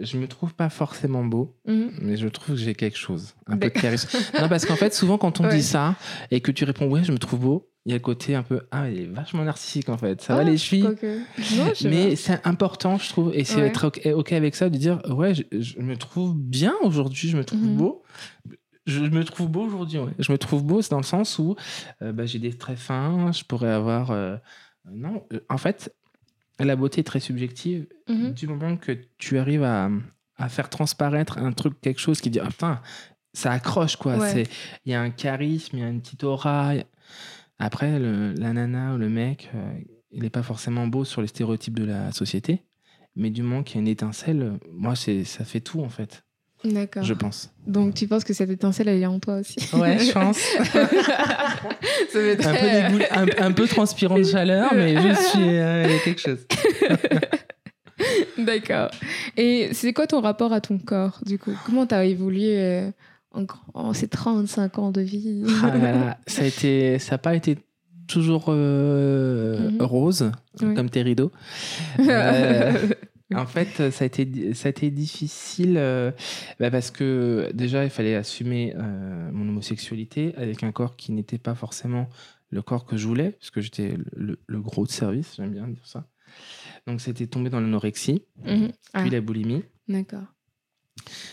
[0.00, 1.90] Je me trouve pas forcément beau, Mhm.
[2.02, 4.08] mais je trouve que j'ai quelque chose, un peu de charisme.
[4.40, 5.56] Non, parce qu'en fait, souvent quand on Ouais.
[5.56, 5.96] dit ça
[6.30, 8.42] et que tu réponds ouais, je me trouve beau, il y a le côté un
[8.42, 10.20] peu ah, il est vachement narcissique en fait.
[10.20, 11.06] Ça va Ah, les quoique.
[11.56, 13.66] Non, je sais Mais c'est important, je trouve, et c'est Ouais.
[13.68, 17.44] être ok, avec ça, de dire ouais, je, je me trouve bien aujourd'hui, je me
[17.44, 17.76] trouve Mhm.
[17.76, 18.02] beau.
[18.86, 20.12] Je me trouve beau aujourd'hui, ouais.
[20.18, 21.54] Je me trouve beau, c'est dans le sens où
[22.02, 24.10] euh, bah, j'ai des traits fins, je pourrais avoir.
[24.10, 24.36] euh,
[24.90, 25.94] non, euh, en fait,
[26.58, 27.86] la beauté est très subjective.
[28.08, 28.32] Mhm.
[28.32, 29.90] Du moment que tu arrives à,
[30.36, 32.80] à faire transparaître un truc, quelque chose qui dit ah putain,
[33.32, 34.16] ça accroche quoi.
[34.16, 34.44] Ouais.
[34.84, 36.72] Il y a un charisme, il y a une petite aura.
[37.60, 39.58] Après, le- la nana ou le mec, euh,
[40.10, 42.64] il n'est pas forcément beau sur les stéréotypes de la société.
[43.16, 46.24] Mais du moment qu'il y a une étincelle, moi, c'est ça fait tout en fait,
[46.64, 47.02] D'accord.
[47.02, 47.52] je pense.
[47.66, 49.58] Donc, tu penses que cette étincelle, elle est en toi aussi?
[49.76, 50.38] Ouais, je pense.
[52.10, 52.66] Ça fait un, peu
[52.98, 55.38] dégoût- un, un peu transpirant de chaleur, mais je suis.
[55.58, 56.46] euh, quelque chose.
[58.38, 58.90] D'accord.
[59.36, 61.52] Et c'est quoi ton rapport à ton corps, du coup?
[61.66, 62.90] Comment t'as évolué euh,
[63.32, 67.18] en, en ces 35 ans de vie Ah là là, ça a été, ça n'a
[67.18, 67.58] pas été
[68.08, 69.82] toujours euh, Mhm.
[69.82, 70.74] rose, Oui.
[70.74, 71.30] comme tes rideaux.
[72.00, 72.72] Euh,
[73.32, 76.10] en fait, ça a été, ça a été difficile euh,
[76.58, 78.74] bah, parce que déjà, il fallait assumer
[79.32, 82.08] mon homosexualité avec un corps qui n'était pas forcément
[82.50, 85.86] le corps que je voulais, parce que j'étais le, gros de service, j'aime bien dire
[85.86, 86.08] ça.
[86.88, 88.22] Donc, c'était tombé dans l'anorexie.
[88.92, 89.62] Ah, puis la boulimie.
[89.88, 90.24] D'accord.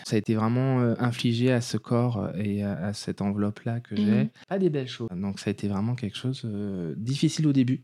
[0.04, 3.96] Ça a été vraiment euh, infligé à ce corps euh, et à, cette enveloppe-là que
[3.96, 4.04] j'ai.
[4.04, 4.28] Mhm.
[4.48, 5.08] Pas des belles choses.
[5.14, 7.82] Donc ça a été vraiment quelque chose euh, difficile au début.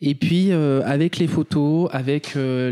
[0.00, 2.70] Et puis euh, avec les photos, avec euh,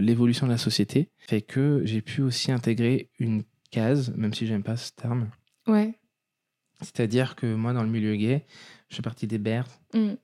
[0.00, 4.62] l'évolution de la société, fait que j'ai pu aussi intégrer une case, même si j'aime
[4.62, 5.30] pas ce terme.
[5.66, 5.94] Ouais.
[6.80, 8.46] C'est-à-dire que moi, dans le milieu gay,
[8.88, 9.68] je fais partie des Bears.
[9.94, 10.16] Mhm.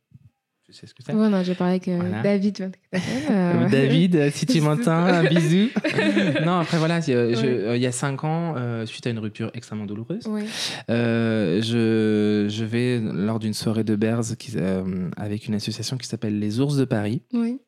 [0.67, 2.23] Tu sais ce que c'est Ouais, non, j'ai parlé avec euh, Voilà.
[2.23, 2.73] David.
[2.93, 2.99] Euh,
[3.31, 5.69] euh, David, euh, si tu m'entends, un bisou.
[6.45, 7.47] non, après voilà, c'est, euh, je- Ouais.
[7.47, 10.45] euh, il y a cinq ans, euh, suite à une rupture extrêmement douloureuse, Ouais.
[10.91, 13.95] euh, je, je vais lors d'une soirée de
[14.35, 17.23] qui, euh, avec une association qui s'appelle Les Ours de Paris.
[17.33, 17.59] Ouais.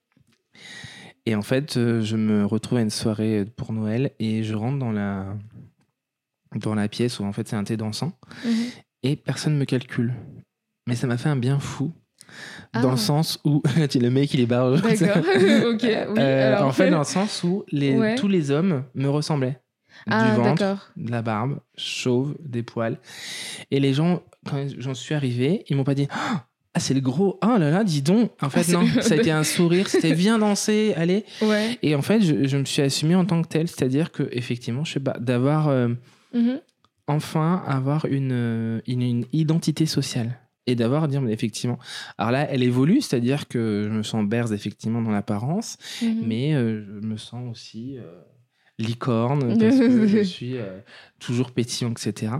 [1.24, 4.78] Et en fait, euh, je me retrouve à une soirée pour Noël et je rentre
[4.78, 5.36] dans la,
[6.56, 8.12] dans la pièce où en fait c'est un thé dansant
[8.44, 8.52] Mhm.
[9.04, 10.14] et personne me calcule.
[10.88, 11.92] Mais ça m'a fait un bien fou.
[12.74, 12.90] Dans Ah.
[12.92, 14.72] le sens où le mec il est barre.
[14.80, 15.16] D'accord.
[15.72, 15.82] ok.
[15.82, 15.88] Oui.
[16.18, 16.68] Euh, alors...
[16.68, 18.14] en fait, dans le sens où les, Ouais.
[18.14, 19.60] tous les hommes me ressemblaient.
[20.08, 22.98] Ah, du ventre, de la barbe, chauve, des poils.
[23.72, 26.44] Et les gens, quand j'en suis arrivé, ils m'ont pas dit Ah,
[26.78, 27.36] c'est le gros.
[27.40, 28.30] Ah là là, dis donc.
[28.40, 31.24] En fait, c'est- non, ça a été un sourire, c'était viens danser, allez.
[31.42, 31.78] Ouais.
[31.82, 34.84] Et en fait, je, je me suis assumé en tant que tel, c'est-à-dire que, effectivement,
[34.84, 35.88] je sais pas, d'avoir euh,
[36.32, 36.60] Mhm.
[37.08, 40.38] enfin avoir une, une, une identité sociale.
[40.70, 41.78] Et d'avoir à dire, mais effectivement.
[42.18, 46.22] Alors là, elle évolue, c'est-à-dire que je me sens berze effectivement dans l'apparence, Mhm.
[46.26, 48.02] mais euh, je me sens aussi euh,
[48.78, 50.78] licorne parce que je suis euh,
[51.18, 52.32] toujours pétillant, etc.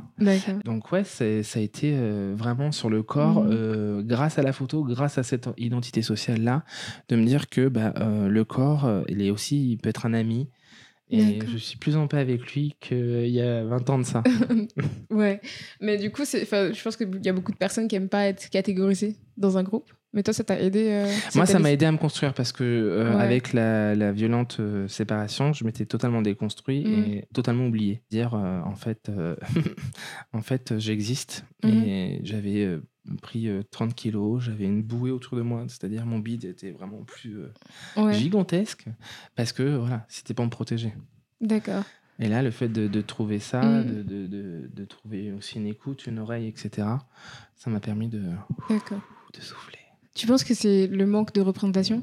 [0.65, 1.97] Donc ouais, c'est- ça a été
[2.35, 4.03] vraiment sur le corps, Mhm.
[4.07, 6.65] grâce à la photo, grâce à cette identité sociale-là,
[7.09, 7.93] de me dire que bah,
[8.29, 10.49] le corps, il est aussi, il peut être un ami.
[11.11, 14.23] Et je suis plus en paix avec lui qu'il y a 20 ans de ça.
[15.11, 15.41] Ouais,
[15.81, 18.51] mais du coup, je pense qu'il y a beaucoup de personnes qui aiment pas être
[18.51, 19.91] catégorisées dans un groupe.
[20.15, 22.65] Mais toi, ça t'a aidé euh, Moi, ça m'a aidé à me construire parce que
[22.65, 23.23] euh, Ouais.
[23.23, 27.05] avec la, la violente euh, séparation, je m'étais totalement déconstruit Mhm.
[27.05, 28.03] et totalement oublié.
[28.11, 29.11] Dire euh, en fait,
[30.33, 31.73] en fait, j'existe Mhm.
[31.85, 32.79] et j'avais
[33.23, 37.03] pris euh, 30 kilos, j'avais une bouée autour de moi, c'est-à-dire mon bide était vraiment
[37.05, 37.39] plus
[37.97, 38.87] Ouais, gigantesque
[39.35, 40.95] parce que voilà, c'était pas me protéger.
[41.41, 41.85] d'accord.
[42.21, 43.87] Et là, le fait de, de trouver ça, Mhm.
[43.87, 46.89] de, de, de- de trouver aussi une écoute, une oreille, etc.,
[47.57, 49.78] ça m'a permis de, de souffler.
[50.19, 52.03] Tu penses que c'est le manque de représentation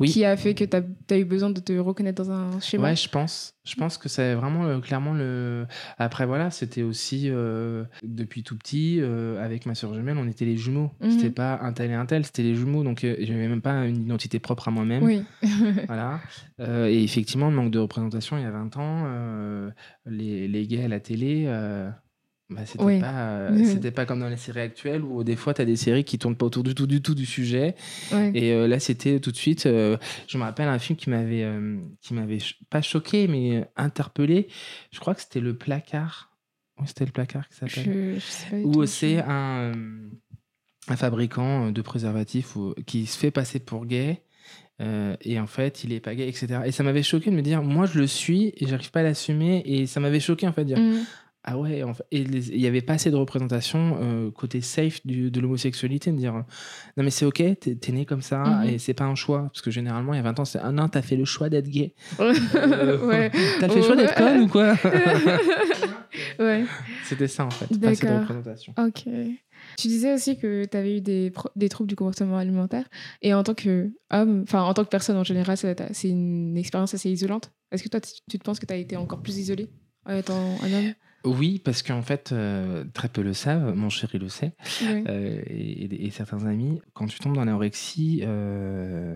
[0.00, 0.10] Oui.
[0.10, 2.88] qui a fait que tu as, eu besoin de te reconnaître dans un schéma?
[2.88, 3.54] Ouais, je pense.
[3.62, 5.66] Je pense que c'est vraiment euh, clairement le.
[5.98, 10.46] Après, voilà, c'était aussi euh, depuis tout petit, euh, avec ma soeur jumelle, on était
[10.46, 10.92] les jumeaux.
[11.02, 11.10] Mhm.
[11.10, 12.84] C'était pas un tel et un tel, c'était les jumeaux.
[12.84, 15.02] Donc, j'avais même pas une identité propre à moi-même.
[15.02, 15.22] Oui.
[15.86, 16.20] Voilà.
[16.58, 19.70] Et effectivement, le manque de représentation il y a 20 ans,
[20.06, 21.46] les, les gays à la télé.
[22.54, 23.00] Bah, c'était Oui.
[23.00, 25.76] pas euh, c'était pas comme dans les séries actuelles où des fois tu as des
[25.76, 27.74] séries qui tournent pas autour du tout du tout du sujet
[28.34, 29.66] et euh, là, c'était tout de suite.
[29.66, 29.96] euh,
[30.28, 32.38] je me rappelle un film qui m'avait, euh, qui m'avait
[32.70, 34.48] pas choqué, mais interpellé.
[34.92, 36.30] Je crois que c'était le placard.
[36.78, 38.18] Oui, c'était le placard qui s'appelle.
[38.64, 39.72] Où c'est un,
[40.88, 44.22] un fabricant de préservatifs où- qui se fait passer pour gay.
[44.80, 46.62] euh, et en fait, il est pas gay, etc.
[46.66, 49.04] Et ça m'avait choqué de me dire, moi je le suis et j'arrive pas à
[49.04, 49.62] l'assumer.
[49.64, 51.04] Et ça m'avait choqué en fait de dire, Mhm.
[51.44, 54.60] Ah ouais, en fait, et les- il y avait pas assez de représentation euh, côté
[54.60, 56.42] safe du- de l'homosexualité, de dire euh,
[56.96, 58.68] non mais c'est ok, t'es es né comme ça Mhm.
[58.68, 59.42] et c'est pas un choix.
[59.52, 61.48] Parce que généralement, il y a 20 ans, c'est ah non, t'as fait le choix
[61.48, 61.94] d'être gay.
[62.54, 63.30] Euh, ouais.
[63.60, 64.74] T'as fait le choix d'être con ou quoi?
[66.38, 66.64] Ouais.
[67.04, 68.74] C'était ça en fait, pas assez de représentation.
[68.78, 69.04] Ok.
[69.78, 72.84] Tu disais aussi que tu avais eu des, des troubles du comportement alimentaire.
[73.22, 76.94] Et en tant que homme, enfin en tant que personne en général, c'est une expérience
[76.94, 77.52] assez isolante?
[77.70, 79.68] Est-ce que toi, tu tu te penses que tu as été encore plus isolé
[80.06, 80.92] en étant un homme?
[81.24, 86.06] Oui, parce qu'en fait, euh, très peu le savent, mon chéri le sait, euh, et,
[86.06, 89.14] et certains amis, quand tu tombes dans l'anorexie, euh,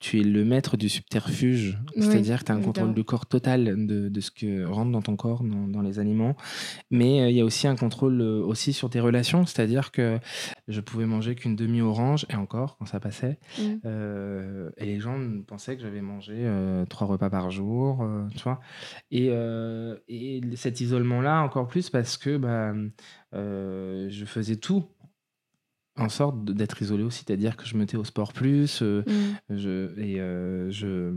[0.00, 3.26] tu es le maître du subterfuge, Oui, c'est-à-dire que tu as un contrôle du corps
[3.26, 6.36] total de, de ce que rentre dans ton corps, dans, dans les aliments,
[6.90, 10.18] mais euh, il y a aussi un contrôle euh, aussi sur tes relations, c'est-à-dire que
[10.68, 13.62] je pouvais manger qu'une demi-orange, et encore, quand ça passait, Mm.
[13.86, 16.46] euh, et les gens pensaient que j'avais mangé
[16.88, 18.06] trois repas par jour,
[18.36, 18.60] tu vois.
[19.10, 19.26] Et,
[20.08, 22.72] et cet isolement-là, encore plus parce que bah,
[23.32, 24.84] je faisais tout
[25.98, 29.56] en sorte d'être isolé aussi, c'est-à-dire que je mettais au sport plus, euh, Mm.
[29.56, 31.12] je, et euh, je,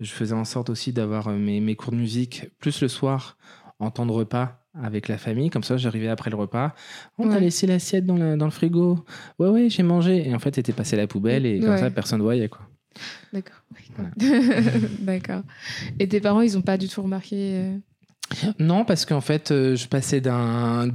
[0.00, 3.36] je faisais en sorte aussi d'avoir euh, mes, mes cours de musique plus le soir
[3.78, 5.50] en temps de repas avec la famille.
[5.50, 6.74] Comme ça, j'arrivais après le repas.
[7.18, 9.04] On t'a laissé l'assiette dans, la- dans le frigo.
[9.38, 10.28] Ouais, ouais, j'ai mangé.
[10.28, 11.78] Et en fait, t'étais passé à la poubelle et comme Ouais.
[11.78, 12.48] ça, personne ne voyait.
[12.48, 12.60] Quoi.
[13.32, 13.62] D'accord.
[15.00, 15.42] D'accord.
[15.98, 17.62] Et tes parents, ils ont pas du tout remarqué.
[18.58, 20.90] Non, parce qu'en fait, euh, je passais d'une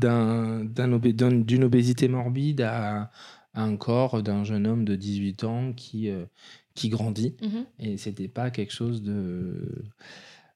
[1.64, 3.12] obésité morbide à,
[3.54, 6.26] à un corps d'un jeune homme de 18 ans qui, euh,
[6.76, 7.36] qui grandit.
[7.80, 9.84] Et c'était pas quelque chose de,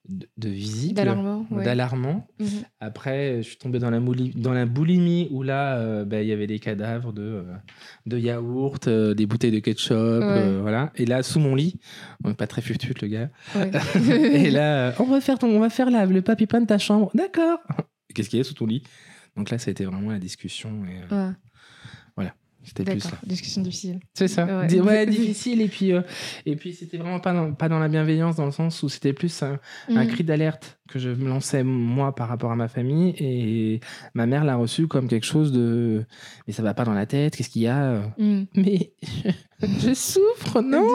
[0.10, 0.96] de, de visible.
[0.96, 2.28] D'alarmant.
[2.40, 2.46] Ouais.
[2.46, 2.48] Mhm.
[2.80, 6.28] Après, je suis tombé dans la, mouli- dans la boulimie où là, euh, ben, il
[6.28, 7.44] y avait des cadavres de, euh,
[8.06, 9.94] de yaourt, euh, des bouteilles de ketchup,
[10.62, 10.92] voilà.
[10.96, 11.80] Et là, sous mon lit,
[12.24, 13.30] on est pas très futut le gars.
[13.56, 13.72] Ouais.
[14.46, 16.78] Et là, on va faire ton, on va faire la, le papier peint de ta
[16.78, 17.12] chambre.
[17.14, 17.60] D'accord.
[18.14, 18.84] Qu'est-ce qu'il y a sous ton lit?
[19.38, 20.84] Donc là, ça a été vraiment la discussion.
[20.86, 21.14] Et,
[22.76, 23.18] c'était plus là.
[23.26, 24.00] Discussion difficile.
[24.14, 24.46] C'est ça.
[24.46, 24.68] Ouais.
[24.68, 25.62] Di- Ouais, difficile.
[25.62, 26.02] Et puis, euh,
[26.46, 29.14] et puis c'était vraiment pas dans, pas dans la bienveillance, dans le sens où c'était
[29.14, 30.08] plus un, un Mm.
[30.08, 33.14] cri d'alerte que je me lançais moi par rapport à ma famille.
[33.20, 33.80] Et
[34.14, 36.06] ma mère l'a reçu comme quelque chose de.
[36.48, 38.44] Mais ça va pas dans la tête, qu'est-ce qu'il y a Mm.
[38.56, 38.94] Mais
[39.62, 40.88] je souffre, non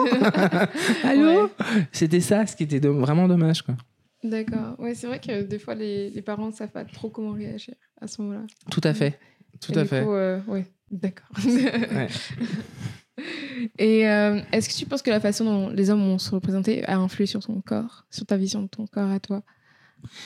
[1.03, 1.49] Allô
[1.91, 3.75] C'était ça, ce qui était vraiment dommage, quoi.
[4.23, 4.75] D'accord.
[4.79, 7.75] Ouais, c'est vrai que des fois, les, les parents ne savent pas trop comment réagir
[8.01, 8.41] à ce moment-là.
[8.71, 9.19] Tout à fait.
[9.61, 10.03] Tout Et à fait.
[10.03, 11.27] coup, euh, ouais, d'accord.
[11.45, 12.07] Ouais.
[13.79, 16.83] Et euh, est-ce que tu penses que la façon dont les hommes vont se représenter
[16.85, 19.41] a influé sur ton corps, sur ta vision de ton corps à toi?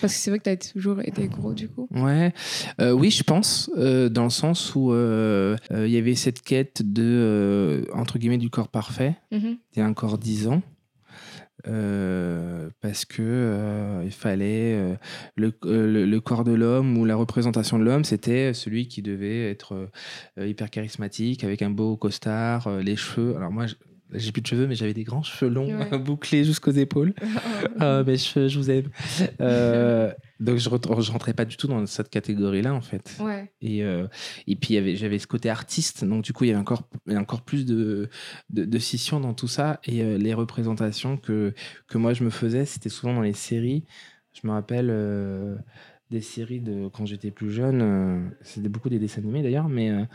[0.02, 1.88] Parce que c'est vrai que tu as toujours été gros, du coup.
[1.92, 2.34] Ouais,
[2.82, 7.88] Euh, oui, je pense, euh, dans le sens où il y avait cette quête de,
[7.94, 9.16] entre guillemets, du corps parfait.
[9.32, 10.62] Y a encore dix ans.
[11.68, 14.96] Euh, parce que euh, il fallait euh,
[15.36, 19.50] le, le, le, corps de l'homme ou la représentation de l'homme, c'était celui qui devait
[19.50, 19.90] être
[20.38, 23.36] hyper charismatique, avec un beau costard, les cheveux.
[23.36, 23.66] Alors moi,
[24.14, 27.14] j'ai plus de cheveux, mais j'avais des grands cheveux longs, bouclés jusqu'aux épaules.
[27.80, 28.90] mes cheveux, je vous aime.
[29.42, 33.16] Euh, donc, je, je rentrais pas du tout dans cette catégorie-là, en fait.
[33.20, 33.52] Ouais.
[33.62, 34.08] Et, euh,
[34.48, 36.06] et puis, j'avais ce côté artiste.
[36.06, 38.10] Donc, du coup, il y avait encore, encore plus de,
[38.50, 39.80] de, de scission dans tout ça.
[39.86, 41.54] Et euh, les représentations que,
[41.88, 43.86] que moi, je me faisais, c'était souvent dans les séries.
[44.34, 44.90] Je me rappelle
[46.10, 47.82] des séries de quand j'étais plus jeune.
[47.82, 50.06] Euh, c'était beaucoup des dessins animés d'ailleurs, mais euh,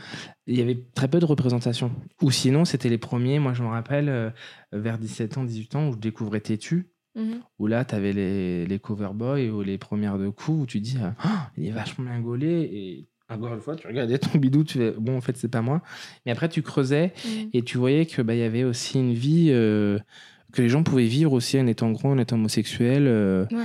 [0.46, 1.92] il y avait très peu de représentation.
[2.20, 3.38] Ou sinon, c'était les premiers.
[3.38, 4.30] Moi, je me rappelle euh,
[4.72, 6.90] vers 17 ans, 18 ans, où je découvrais Tétu.
[7.16, 7.40] Mhm.
[7.60, 10.80] Où là, tu avais les, les cover boys ou les premières de coups où tu
[10.80, 12.68] dis oh, il est vachement bien gaulé.
[12.72, 15.62] Et encore une fois, tu regardais ton bidou, tu fais bon, en fait, c'est pas
[15.62, 15.80] moi.
[16.26, 17.50] Mais après, tu creusais mhm.
[17.52, 21.32] et tu voyais qu'il bah, y avait aussi une vie que les gens pouvaient vivre
[21.32, 23.04] aussi en étant gros, en étant homosexuel.
[23.52, 23.64] Ouais.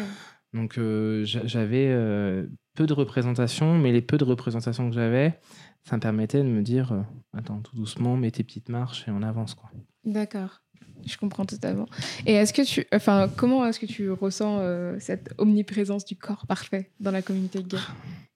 [0.54, 5.40] Donc euh, j'avais euh, peu de représentations, mais les peu de représentations que j'avais,
[5.84, 7.02] ça me permettait de me dire euh,
[7.38, 9.54] attends, tout doucement, mets tes petites marches et on avance.
[9.54, 9.70] quoi.
[10.06, 10.62] D'accord.
[11.06, 11.88] Je comprends totalement.
[12.26, 14.62] Et est-ce que tu, enfin, comment est-ce que tu ressens
[15.00, 17.78] cette omniprésence du corps parfait dans la communauté gay?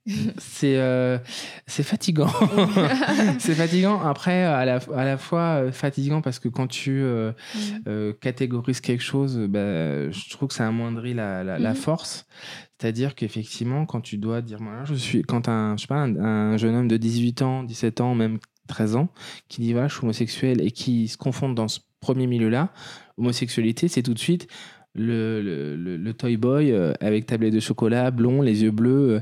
[0.37, 1.17] C'est euh,
[1.65, 2.27] c'est fatigant.
[3.39, 4.01] c'est fatigant.
[4.01, 8.13] Après, à la, à la fois euh, fatigant parce que quand tu euh, mm.
[8.19, 11.75] catégorises quelque chose, bah, je trouve que ça amoindrit la, la, mm.
[11.75, 12.25] force.
[12.77, 16.57] C'est-à-dire qu'effectivement, quand tu dois dire, moi, je suis, quand un, je sais pas, un,
[16.57, 19.09] jeune homme de 18 ans, 17 ans, même 13 ans,
[19.49, 22.71] qui dit, voilà, je suis homosexuel et qui se confondent dans ce premier milieu-là,
[23.17, 24.47] homosexualité, c'est tout de suite,
[24.95, 29.15] le, le, le, toy boy euh, avec tablette de chocolat, blond, les yeux bleus.
[29.15, 29.19] Euh,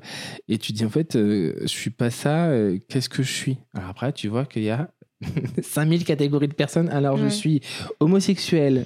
[0.49, 2.51] et tu dis en fait, euh, je suis pas ça,
[2.89, 3.57] qu'est-ce que je suis?
[3.73, 4.89] Alors après, tu vois qu'il y a
[5.61, 6.89] 5000 catégories de personnes.
[6.89, 7.61] Alors je suis
[7.99, 8.85] homosexuel.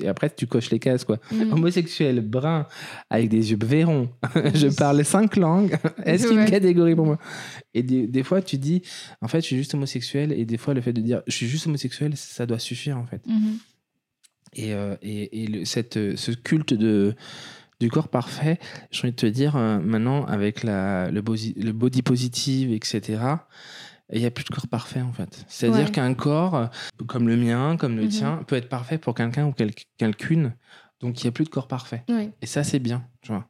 [0.00, 1.18] et après, tu coches les cases, quoi.
[1.30, 1.52] Mm.
[1.52, 2.66] Homosexuel, brun,
[3.10, 4.08] avec des yeux verrons.
[4.54, 5.76] je parle cinq langues.
[6.04, 7.18] Est-ce une catégorie pour moi?
[7.74, 8.82] Et des, fois, tu dis,
[9.20, 10.32] en fait, je suis juste homosexuel.
[10.32, 13.06] Et des fois, le fait de dire, je suis juste homosexuel, ça doit suffire, en
[13.06, 13.22] fait.
[13.26, 13.58] Mm-hmm.
[14.54, 17.14] Et, euh, et, et cette, euh, ce culte de,
[17.80, 18.58] du corps parfait,
[18.90, 23.20] j'ai envie de te dire, euh, maintenant, avec la, le, body, le body positive, etc.,
[24.12, 25.44] il n'y a plus de corps parfait, en fait.
[25.48, 26.70] C'est-à-dire qu'un corps,
[27.06, 28.08] comme le mien, comme le mhm.
[28.08, 29.54] tien, peut être parfait pour quelqu'un ou
[29.98, 30.54] quelqu'une.
[31.00, 32.04] Donc, il n'y a plus de corps parfait.
[32.40, 33.46] Et ça, c'est bien, tu vois.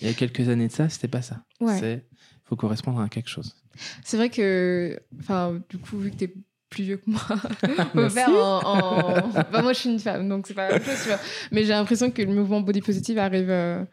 [0.00, 1.44] Il y a quelques années de ça, c'était pas ça.
[1.60, 2.00] Il
[2.44, 3.54] faut correspondre à quelque chose.
[4.02, 6.34] C'est vrai que, enfin, du coup, vu que tu es
[6.68, 7.20] plus vieux que moi
[8.64, 11.18] en, bah, moi je suis une femme donc c'est pas la même chose
[11.50, 13.84] mais j'ai l'impression que le mouvement body positive arrive euh,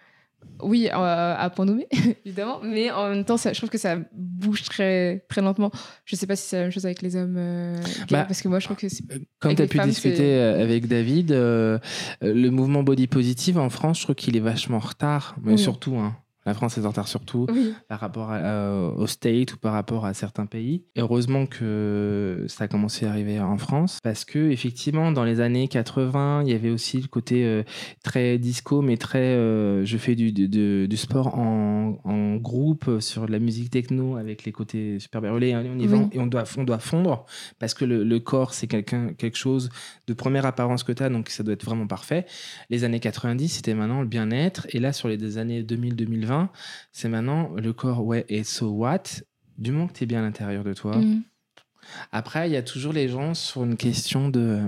[0.61, 1.87] oui euh, à point nommé
[2.25, 2.59] évidemment.
[2.63, 5.71] Mais en même temps ça, je trouve que ça bouge très très lentement.
[6.05, 7.77] Je sais pas si c'est la même chose avec les hommes euh,
[8.09, 8.87] bah, parce que moi je trouve que
[9.39, 14.15] comme tu as pu discuter avec David le mouvement body positive en France je trouve
[14.15, 16.15] qu'il est vachement en retard mais surtout hein,
[16.49, 17.47] la France est en retard surtout
[17.87, 20.83] par rapport euh, au State ou par rapport à certains pays.
[20.97, 25.67] heureusement que ça a commencé à arriver en France parce que effectivement dans les années
[25.67, 27.63] 80, il y avait aussi le côté euh,
[28.03, 33.31] très disco mais très euh, je fais du, du, sport en, en, groupe sur de
[33.31, 36.63] la musique techno avec les côtés super berlés on y va et on doit, on
[36.63, 37.25] doit fondre
[37.59, 39.69] parce que le, le corps c'est quelqu'un quelque chose
[40.07, 42.25] de première apparence que tu as donc ça doit être vraiment parfait.
[42.69, 45.63] Les années 90, c'était maintenant le bien-être et là sur les années
[46.43, 46.47] 2000-2020
[46.91, 49.03] c'est maintenant le corps, ouais, et so what?
[49.57, 50.97] Du moment que tu es bien à l'intérieur de toi.
[50.97, 51.23] Mm.
[52.11, 54.61] Après, il y a toujours les gens sur une question de.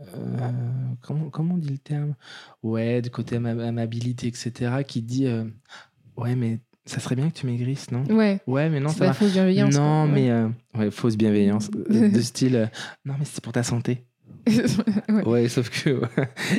[0.00, 0.50] Euh,
[1.02, 2.14] comment, comment on dit le terme?
[2.62, 5.44] Ouais, de côté amabilité, etc., qui dit euh,
[6.16, 8.04] Ouais, mais ça serait bien que tu maigrisses, non?
[8.04, 8.40] Ouais.
[8.46, 9.12] Ouais, mais non, ça va.
[9.12, 9.74] fausse bienveillance.
[9.74, 10.30] Non, mais.
[10.30, 11.70] Euh, ouais, fausse bienveillance.
[11.70, 12.70] de style
[13.04, 14.06] Non, mais c'est pour ta santé.
[15.26, 15.48] ouais.
[15.48, 16.00] sauf que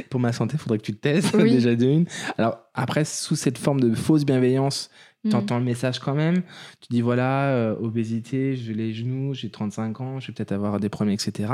[0.10, 2.06] pour ma santé, il faudrait que tu te testes déjà d'une.
[2.38, 4.90] Alors après, sous cette forme de fausse bienveillance,
[5.24, 5.36] tu mm.
[5.36, 6.42] entends le message quand même.
[6.80, 10.80] Tu dis voilà, euh, obésité, j'ai les genoux, j'ai 35 ans, je vais peut-être avoir
[10.80, 11.54] des problèmes, etc.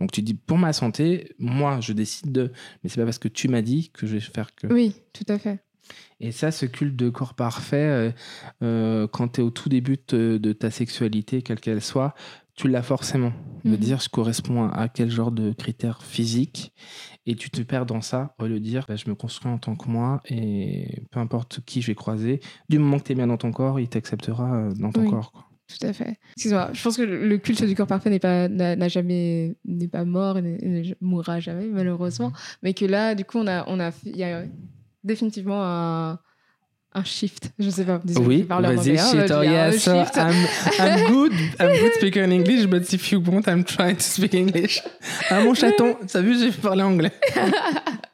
[0.00, 2.52] Donc tu dis pour ma santé, moi je décide de.
[2.82, 4.66] Mais c'est pas parce que tu m'as dit que je vais faire que.
[4.66, 5.60] Oui, tout à fait.
[6.20, 8.10] Et ça, ce culte de corps parfait, euh,
[8.62, 12.14] euh, quand tu es au tout début de, ta sexualité, quelle qu'elle soit,
[12.54, 13.32] tu l'as forcément.
[13.64, 13.76] De mhm.
[13.76, 16.74] dire ce correspond à quel genre de critères physiques.
[17.26, 19.56] Et tu te perds dans ça au lieu de dire bah, je me construis en
[19.56, 23.14] tant que moi et peu importe qui je vais croiser, du moment que tu es
[23.14, 25.32] bien dans ton corps, il t'acceptera euh, dans ton corps.
[25.66, 26.18] Tout à fait.
[26.36, 30.04] Excuse-moi, je pense que le culte du corps parfait n'est pas n'a jamais n'est pas
[30.04, 32.34] mort et ne mourra jamais malheureusement, mhm.
[32.62, 34.44] mais que là du coup on a on a il y a
[35.04, 36.18] définitivement un
[36.94, 37.50] un shift.
[37.58, 38.00] Je sais pas.
[38.20, 39.30] oui, vas-y, shit.
[39.32, 40.34] Oh yes, I'm,
[40.78, 41.32] I'm good.
[41.58, 44.82] I'm good speaker in English, but if you want, I'm trying to speak English.
[45.30, 47.12] Ah, mon chaton, t'as vu, j'ai parlé anglais.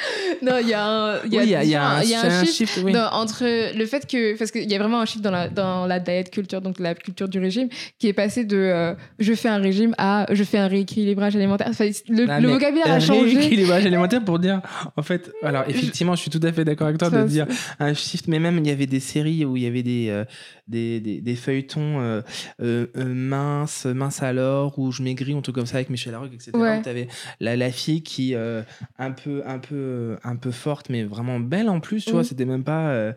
[0.42, 2.92] non, il y a un, il y a, shift shift, oui.
[2.92, 3.44] dans- entre
[3.76, 6.30] le fait que parce qu'il y a vraiment un chiffre dans la dans la diet
[6.30, 7.68] culture donc la culture du régime
[7.98, 11.68] qui est passé de euh, je fais un régime à je fais un rééquilibrage alimentaire
[11.70, 14.60] Enfin, le, Ah, le vocabulaire a changé Rééquilibrage alimentaire pour dire,
[14.96, 17.46] en fait, alors effectivement, je suis tout à fait d'accord avec toi Ça, de dire
[17.78, 20.24] un shift, mais même il y avait des séries où il y avait des, euh,
[20.66, 22.20] des, des, des feuilletons euh,
[22.62, 26.34] euh, euh, minces, minces alors, où je maigris, un truc comme ça avec Michel Larocque,
[26.34, 26.52] etc.
[26.54, 26.78] Ouais.
[26.78, 27.08] Où t'avais
[27.40, 29.74] la, la fille qui, un, peu, un, peu,
[30.24, 32.26] un peu forte, mais vraiment belle en plus, tu vois, Mhm.
[32.26, 32.90] c'était même pas.
[32.90, 33.12] euh,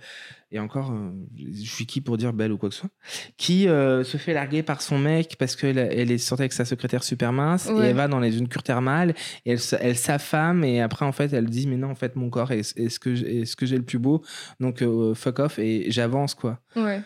[0.53, 2.89] et encore, euh, je suis qui pour dire belle ou quoi que ce soit,
[3.37, 6.65] qui euh, se fait larguer par son mec parce qu'elle elle est sortie avec sa
[6.65, 9.13] secrétaire super mince et elle va dans les, une cure thermale
[9.45, 12.29] et elle, elle s'affame et après en fait elle dit mais non en fait mon
[12.29, 14.23] corps est, est ce que j'- est ce que j'ai le plus beau
[14.59, 14.83] donc
[15.15, 17.01] fuck off et j'avance quoi ouais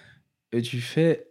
[0.52, 1.25] et tu fais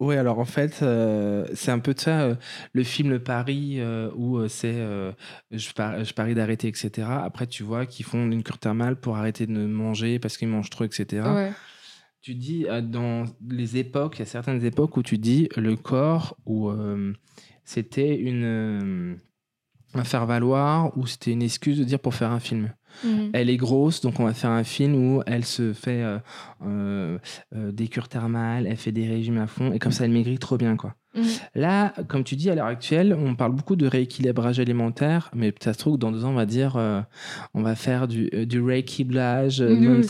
[0.00, 2.34] ouais alors en fait euh, c'est un peu de ça euh,
[2.72, 4.76] le film Le Paris euh, où c'est
[5.50, 9.16] je, par- je parie d'arrêter etc après tu vois qu'ils font une cure thermale pour
[9.16, 11.52] arrêter de manger parce qu'ils mangent trop etc ouais
[12.22, 16.36] tu dis, dans les époques, il y a certaines époques où tu dis le corps,
[16.44, 16.72] où
[17.64, 19.18] c'était une.
[19.96, 22.70] Euh, un faire-valoir, ou c'était une excuse de dire pour faire un film.
[23.04, 23.30] Mhm.
[23.32, 26.18] Elle est grosse, donc on va faire un film où elle se fait euh,
[26.64, 27.18] euh,
[27.54, 30.38] euh, des cures thermales, elle fait des régimes à fond, et comme ça elle maigrit
[30.38, 30.94] trop bien, quoi.
[31.14, 31.24] Mhm.
[31.54, 35.72] Là, comme tu dis, à l'heure actuelle, on parle beaucoup de rééquilibrage alimentaire, mais ça
[35.72, 37.00] se trouve que dans deux ans, on va dire, euh,
[37.54, 40.02] on va faire du, du rééquilibrage Mhm.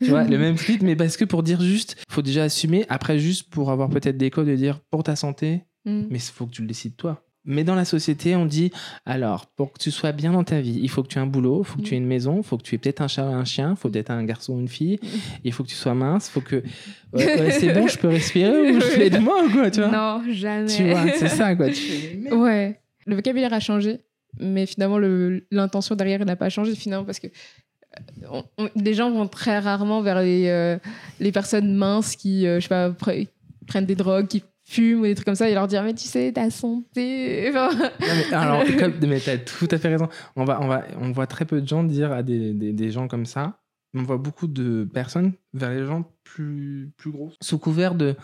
[0.00, 2.86] Tu vois, le même truc, mais parce que pour dire juste, il faut déjà assumer.
[2.88, 6.46] Après, juste pour avoir peut-être des codes de dire pour ta santé, mais il faut
[6.46, 7.24] que tu le décides toi.
[7.44, 8.70] Mais dans la société, on dit
[9.04, 11.26] alors, pour que tu sois bien dans ta vie, il faut que tu aies un
[11.26, 13.08] boulot, il faut que tu aies une maison, il faut que tu aies peut-être un
[13.08, 15.00] chat, un chien, il faut peut-être un garçon ou une fille,
[15.42, 16.62] il faut que tu sois mince, il faut que.
[17.12, 19.90] Ouais, ouais, c'est bon, je peux respirer ou je fais de moi, quoi, tu vois?
[19.90, 21.68] Non jamais Tu vois, c'est ça, quoi.
[21.70, 22.28] Tu.
[22.32, 22.80] Ouais.
[23.06, 23.98] Le vocabulaire a changé,
[24.40, 28.94] mais finalement, le- l'intention derrière n'a pas changé, finalement, parce que euh, on- on- les
[28.94, 30.78] gens vont très rarement vers les, euh,
[31.20, 33.26] les personnes minces qui, euh, je sais pas, pre-
[33.66, 36.06] prennent des drogues, qui fument ou des trucs comme ça, et leur dire, mais tu
[36.06, 37.46] sais, ta santé.
[37.50, 40.08] Enfin, Non, mais alors, comme, mais t'as tout à fait raison.
[40.36, 42.90] On, va, on, va, on voit très peu de gens dire à des, des, des
[42.90, 43.58] gens comme ça.
[43.94, 47.30] On voit beaucoup de personnes vers les gens plus, plus gros.
[47.42, 48.14] Sous couvert de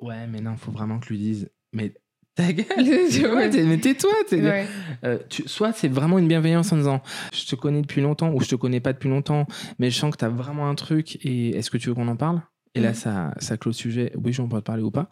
[0.00, 1.94] Ouais, mais non, faut vraiment que lui dise Mais
[2.34, 2.66] ta gueule
[3.34, 4.66] Ouais, Mais tais-toi t'es- Ouais.
[5.04, 8.40] Euh, tu- Soit c'est vraiment une bienveillance en disant Je te connais depuis longtemps ou
[8.40, 9.46] je te connais pas depuis longtemps,
[9.78, 12.16] mais je sens que t'as vraiment un truc et est-ce que tu veux qu'on en
[12.16, 12.42] parle?
[12.76, 12.94] Et là, Mhm.
[12.94, 14.12] ça, ça clôt le sujet.
[14.22, 15.10] Oui, j'en peux te parler ou pas.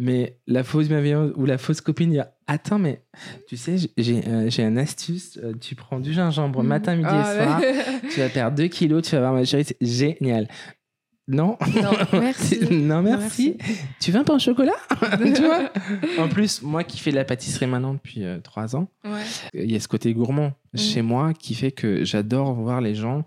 [0.00, 3.02] Mais la fausse bienveillance ou la fausse copine, il y a Attends, mais
[3.48, 5.38] tu sais, j'ai- euh, une astuce.
[5.42, 7.60] euh, tu prends du gingembre matin, midi Ah, et soir.
[7.60, 7.74] ouais.
[8.12, 10.46] Tu vas perdre 2 kilos, tu vas voir ma chérie, c'est génial.
[11.26, 12.60] Non, non, merci.
[12.70, 13.56] non, merci.
[13.98, 14.74] Tu veux un pain au chocolat?
[15.34, 15.70] Tu vois?
[16.18, 19.22] En plus, moi qui fais de la pâtisserie maintenant depuis 3 ans, Ouais.
[19.54, 20.78] il y a ce côté gourmand Mm.
[20.78, 23.22] chez moi qui fait que j'adore voir les gens euh,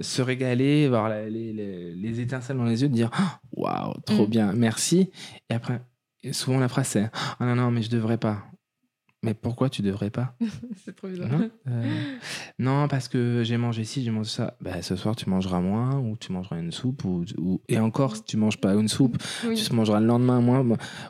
[0.00, 3.94] se régaler, voir la- les, les- les étincelles dans les yeux, de dire Ah, waouh,
[4.04, 4.30] trop Mm.
[4.30, 5.10] bien, merci.
[5.50, 5.80] Et après,
[6.32, 7.10] souvent la phrase c'est
[7.40, 8.44] Ah non, non, mais je devrais pas.
[9.24, 10.36] Mais pourquoi tu devrais pas?
[10.84, 11.28] C'est trop bizarre.
[11.28, 12.00] non, Euh,
[12.60, 14.56] non, parce que j'ai mangé ci, j'ai mangé ça.
[14.60, 18.14] Bah, ce soir, tu mangeras moins, ou tu mangeras une soupe, ou, ou- et encore,
[18.14, 19.56] si tu manges pas une soupe, Oui.
[19.56, 20.64] tu mangeras le lendemain moins.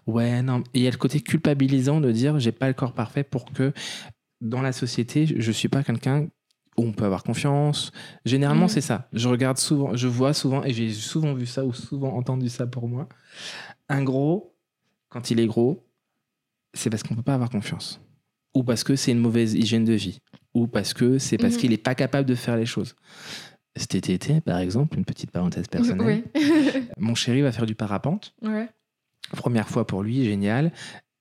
[0.07, 0.61] Ouais, non.
[0.73, 3.45] Et il y a le côté culpabilisant de dire j'ai pas le corps parfait pour
[3.53, 3.73] que
[4.41, 6.29] dans la société, je suis pas quelqu'un
[6.79, 7.91] où on peut avoir confiance.
[8.25, 8.69] Généralement, Mhm.
[8.69, 9.09] c'est ça.
[9.13, 12.67] Je regarde souvent, je vois souvent, et j'ai souvent vu ça ou souvent entendu ça
[12.67, 13.09] pour moi.
[13.89, 14.55] Un gros,
[15.09, 15.85] quand il est gros,
[16.75, 18.01] c'est parce qu'on peut pas avoir confiance.
[18.55, 20.21] Ou parce que c'est une mauvaise hygiène de vie.
[20.55, 21.61] Ou parce que c'est parce Mhm.
[21.61, 22.95] qu'il est pas capable de faire les choses.
[23.77, 26.43] Cet été, par exemple, une petite parenthèse personnelle, Oui.
[26.99, 28.35] mon chéri va faire du parapente.
[28.43, 28.69] ouais.
[29.37, 30.73] Première fois pour lui, génial.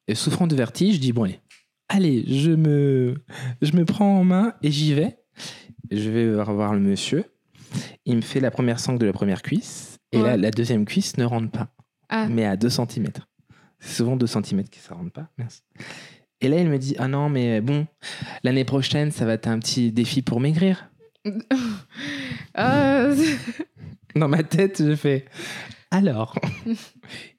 [0.07, 1.41] Et souffrant de vertige, je dis bon allez,
[1.89, 3.15] allez, je me,
[3.61, 5.17] je me prends en main et j'y vais.
[5.91, 7.25] Je vais revoir le monsieur.
[8.05, 9.97] Il me fait la première sangle de la première cuisse.
[10.11, 11.67] Et là, la deuxième cuisse ne rentre pas,
[12.09, 13.07] Ah, mais à 2 cm.
[13.79, 15.29] C'est souvent 2 cm que ça rentre pas.
[15.37, 15.61] Merci.
[16.39, 17.87] Et là, il me dit Ah non, mais bon,
[18.43, 20.89] l'année prochaine, ça va être un petit défi pour maigrir.
[22.53, 23.09] Ah,
[24.15, 25.25] Dans ma tête, je fais
[25.91, 26.35] alors.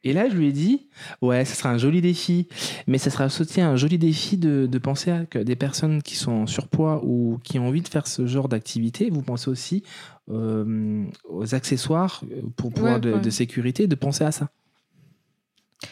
[0.04, 0.88] Et là, je lui ai dit
[1.22, 2.48] ouais, ce sera un joli défi,
[2.86, 6.16] mais ça sera aussi un joli défi de, de penser à que des personnes qui
[6.16, 9.10] sont en surpoids ou qui ont envie de faire ce genre d'activité.
[9.10, 9.82] Vous pensez aussi
[10.30, 12.22] euh, aux accessoires
[12.56, 13.20] pour pouvoir Ouais, de, ouais.
[13.20, 14.48] de sécurité, de penser à ça.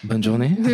[0.05, 0.57] Bonne journée.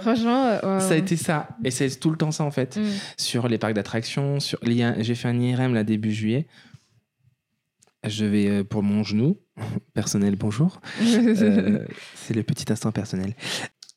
[0.00, 1.48] Franchement, euh, Ça a été ça.
[1.64, 2.76] Et c'est tout le temps ça, en fait.
[2.76, 2.84] Mm.
[3.16, 6.46] Sur les parcs d'attractions, sur j'ai fait un IRM là début juillet.
[8.06, 9.38] Je vais euh, pour mon genou.
[9.94, 10.80] Personnel, bonjour.
[11.02, 11.84] Euh,
[12.14, 13.34] c'est le petit instant personnel.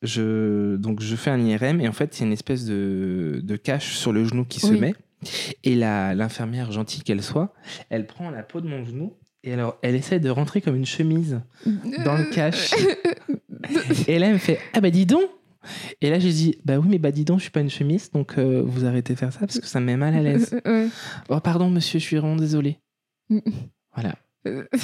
[0.01, 3.93] Je, donc, je fais un IRM et en fait, a une espèce de, de cache
[3.95, 4.93] sur le genou qui se met
[5.63, 7.53] Et la- l'infirmière, gentille qu'elle soit,
[7.89, 9.13] elle prend la peau de mon genou
[9.45, 11.41] et alors elle essaie de rentrer comme une chemise
[12.05, 12.73] dans le cache.
[14.07, 15.23] et là, elle me fait Ah bah dis donc
[16.01, 18.09] Et là, j'ai dit Bah oui, mais bah dis donc, je suis pas une chemise,
[18.11, 20.59] donc euh, vous arrêtez de faire ça parce que ça me met mal à l'aise.
[20.65, 20.87] Ouais.
[21.29, 22.79] Oh, pardon, monsieur, je suis vraiment désolé.
[23.93, 24.15] Voilà.
[24.45, 24.67] Euh,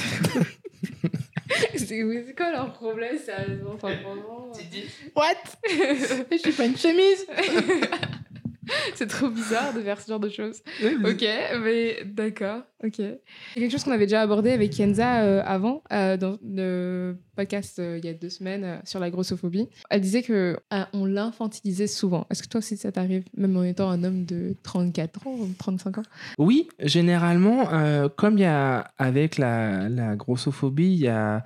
[1.76, 4.82] c'est quoi leur problème, sérieusement enfin, vraiment, euh.
[5.16, 5.34] What?
[6.32, 7.26] Je suis pas une chemise
[8.96, 10.62] C'est trop bizarre de faire ce genre de choses.
[11.04, 11.26] Ok,
[11.64, 12.96] mais d'accord, ok.
[12.96, 13.20] C'est
[13.56, 17.98] quelque chose qu'on avait déjà abordé avec Kenza euh, avant, euh, dans le podcast euh,
[17.98, 19.68] il y a deux semaines sur la grossophobie.
[19.90, 20.58] Elle disait que
[20.94, 22.28] on l'infantilisait souvent.
[22.30, 25.50] Est-ce que toi aussi ça t'arrive, même en étant un homme de 34 ans ou
[25.58, 26.04] 35 ans?
[26.38, 27.70] Oui, généralement,
[28.16, 31.44] comme il y a avec la, la grossophobie, il y a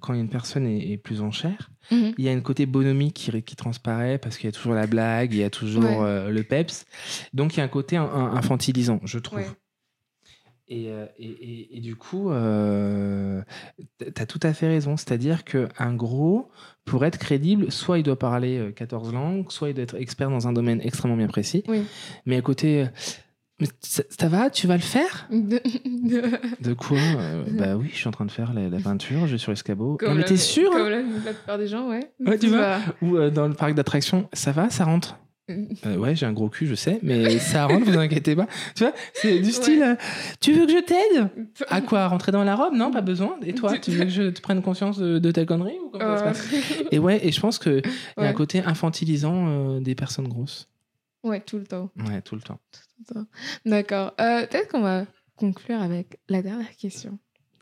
[0.00, 3.42] quand une personne est, est plus en chair, il y a un côté bonhomie qui,
[3.42, 5.96] qui transparaît parce qu'il y a toujours la blague, il y a toujours Ouais.
[6.00, 6.84] euh, le peps.
[7.32, 9.38] Donc il y a un côté un- un- infantilisant, je trouve.
[9.38, 9.46] Ouais.
[10.70, 13.40] Et, euh, et, et- et du coup, euh,
[13.98, 14.98] tu as tout à fait raison.
[14.98, 16.50] C'est-à-dire qu'un gros,
[16.84, 20.28] pour être crédible, soit il doit parler euh, 14 langues, soit il doit être expert
[20.28, 21.62] dans un domaine extrêmement bien précis.
[21.68, 21.84] Oui.
[22.26, 22.86] Mais à côté, euh,
[23.60, 25.28] mais ça, ça va, tu vas le faire?
[25.30, 26.98] De quoi?
[26.98, 29.52] Euh, Bah oui, je suis en train de faire la, la peinture, je vais sur
[29.52, 29.96] l'escabeau.
[29.96, 32.10] Comme Non, mais t'es sûr Comme hein la, la plupart des gens, ouais.
[32.24, 32.78] Ouais, tu vois.
[33.02, 35.18] Ou euh, dans le parc d'attractions, ça va, ça rentre?
[35.50, 38.46] Euh, ouais, j'ai un gros cul, je sais, mais ça rentre, vous inquiétez pas.
[38.76, 39.96] Tu vois, c'est du style,
[40.40, 41.30] tu veux que je t'aide?
[41.68, 42.06] À quoi?
[42.06, 42.74] Rentrer dans la robe?
[42.74, 43.36] Non, pas besoin.
[43.42, 46.18] Et toi, tu veux que je te prenne conscience de, de ta connerie ou comment
[46.18, 46.84] ça se Euh, passe?
[46.92, 47.80] Et ouais, et je pense qu'il y
[48.18, 48.26] a Ouais.
[48.28, 50.68] un côté infantilisant des personnes grosses.
[51.24, 51.90] ouais, tout le temps.
[52.06, 52.60] Ouais, tout le temps.
[52.70, 52.80] tout
[53.64, 54.14] D'accord.
[54.20, 55.06] Euh, Peut-être qu'on va
[55.36, 57.18] conclure avec la dernière question,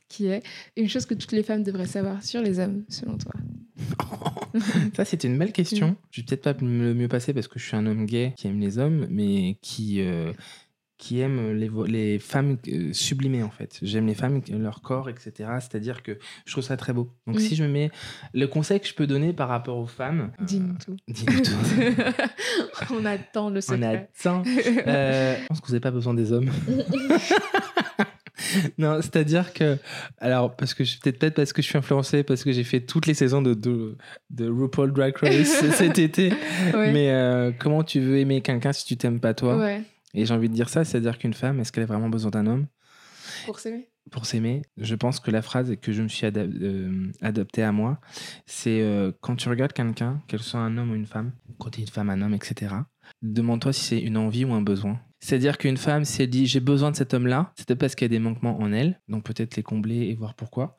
[0.08, 0.42] qui est
[0.76, 3.32] une chose que toutes les femmes devraient savoir sur les hommes, selon toi.
[4.96, 5.96] Ça, c'était une belle question.
[6.10, 8.46] Je vais peut-être pas le mieux passer parce que je suis un homme gay qui
[8.46, 10.32] aime les hommes, mais qui, euh,
[10.98, 13.78] qui aime les, femmes euh, sublimées, en fait.
[13.82, 15.32] J'aime les femmes, leur corps, etc.
[15.60, 17.12] C'est-à-dire que je trouve ça très beau.
[17.26, 17.40] Donc, Mm.
[17.40, 17.90] si je me mets.
[18.32, 20.30] Le conseil que je peux donner par rapport aux femmes.
[20.40, 20.96] euh, Dis-nous tout.
[21.08, 21.52] dis-nous tout.
[22.94, 24.08] On attend le On secret.
[24.18, 24.42] attend.
[24.86, 26.50] Euh, je pense que vous n'avez pas besoin des hommes.
[28.78, 29.78] non, c'est-à-dire que,
[30.18, 32.80] alors, parce que je- peut-être peut-être parce que je suis influencé, parce que j'ai fait
[32.80, 33.96] toutes les saisons de, de,
[34.30, 36.32] de RuPaul Drag Race cet été.
[36.74, 36.92] Ouais.
[36.92, 39.56] Mais comment tu veux aimer quelqu'un si tu t'aimes pas toi?
[39.56, 39.82] Ouais.
[40.14, 42.46] Et j'ai envie de dire ça, c'est-à-dire qu'une femme, est-ce qu'elle a vraiment besoin d'un
[42.46, 42.66] homme
[43.44, 43.88] Pour s'aimer.
[44.10, 47.72] pour s'aimer Je pense que la phrase que je me suis ada- euh, adoptée à
[47.72, 48.00] moi,
[48.46, 51.80] c'est euh, quand tu regardes quelqu'un, qu'elle soit un homme ou une femme, quand tu
[51.80, 52.74] es une femme, un homme, etc.,
[53.22, 55.00] demande-toi si c'est une envie ou un besoin.
[55.18, 58.04] C'est-à-dire qu'une femme, si elle dit j'ai besoin de cet homme-là, c'est peut-être parce qu'il
[58.04, 60.76] y a des manquements en elle, donc peut-être les combler et voir pourquoi.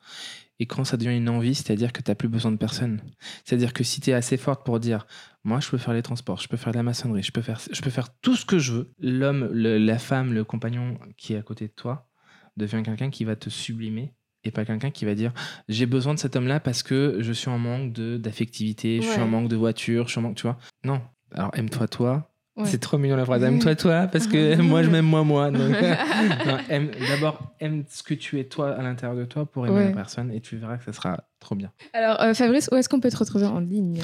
[0.60, 3.00] Et quand ça devient une envie, c'est-à-dire que tu n'as plus besoin de personne.
[3.44, 5.06] C'est-à-dire que si tu es assez forte pour dire
[5.48, 7.60] moi je peux faire les transports, je peux faire de la maçonnerie, je peux faire,
[7.72, 11.38] je peux faire tout ce que je veux, l'homme, la femme, le compagnon qui est
[11.38, 12.08] à côté de toi
[12.56, 15.32] devient quelqu'un qui va te sublimer et pas quelqu'un qui va dire
[15.68, 19.26] j'ai besoin de cet homme-là parce que je suis en manque d'affectivité, je suis en
[19.26, 20.58] manque de voiture, je suis en manque, tu vois.
[20.84, 21.00] Non.
[21.32, 22.30] Alors aime-toi toi.
[22.56, 22.64] Ouais.
[22.66, 23.42] C'est trop mignon la phrase.
[23.44, 25.48] Aime-toi toi parce que moi je m'aime moi moi.
[26.68, 29.84] Aime- D'abord aime ce que tu es toi à l'intérieur de toi pour aimer Ouais.
[29.90, 31.70] la personne et tu verras que ça sera trop bien.
[31.92, 34.00] Alors, euh, Fabrice, où est-ce qu'on peut te retrouver en ligne?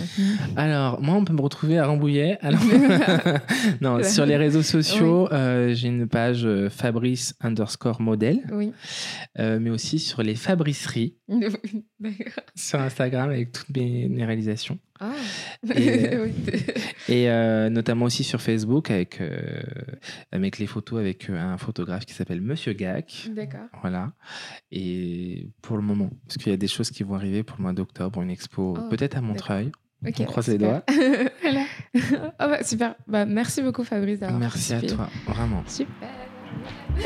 [0.57, 2.39] Alors, moi, on peut me retrouver à Rambouillet.
[2.41, 2.61] Alors...
[3.81, 8.73] non, sur les réseaux sociaux, euh, j'ai une page euh, Fabrice underscore modèle, Oui.
[9.39, 12.45] euh, mais aussi sur les Fabriceries D'accord.
[12.55, 14.79] sur Instagram avec toutes mes, mes réalisations.
[15.01, 15.13] Ah.
[17.09, 19.61] Et, euh, notamment aussi sur Facebook avec, euh,
[20.31, 23.29] avec les photos avec un photographe qui s'appelle Monsieur Gac.
[23.35, 23.67] D'accord.
[23.81, 24.13] Voilà.
[24.71, 27.63] Et pour le moment, parce qu'il y a des choses qui vont arriver pour le
[27.63, 29.73] mois d'octobre, une expo Oh, peut-être à Montreuil.
[30.07, 30.17] Ok.
[30.21, 30.59] On croise les
[31.43, 31.65] voilà.
[32.39, 32.95] Ah bah, super.
[33.07, 34.19] Bah, merci beaucoup, Fabrice.
[34.21, 35.63] d'avoir Merci à toi, vraiment.
[35.67, 36.09] Super.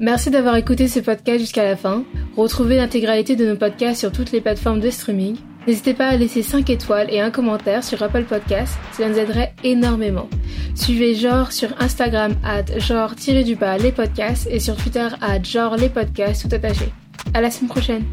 [0.00, 2.04] Merci d'avoir écouté ce podcast jusqu'à la fin.
[2.36, 5.36] Retrouvez l'intégralité de nos podcasts sur toutes les plateformes de streaming.
[5.66, 9.54] N'hésitez pas à laisser 5 étoiles et un commentaire sur Apple Podcasts, cela nous aiderait
[9.64, 10.28] énormément.
[10.74, 16.48] Suivez Genre sur Instagram at genre-du-bas les podcasts et sur Twitter at genre les podcasts
[16.48, 16.92] tout attaché.
[17.32, 18.04] À la semaine prochaine.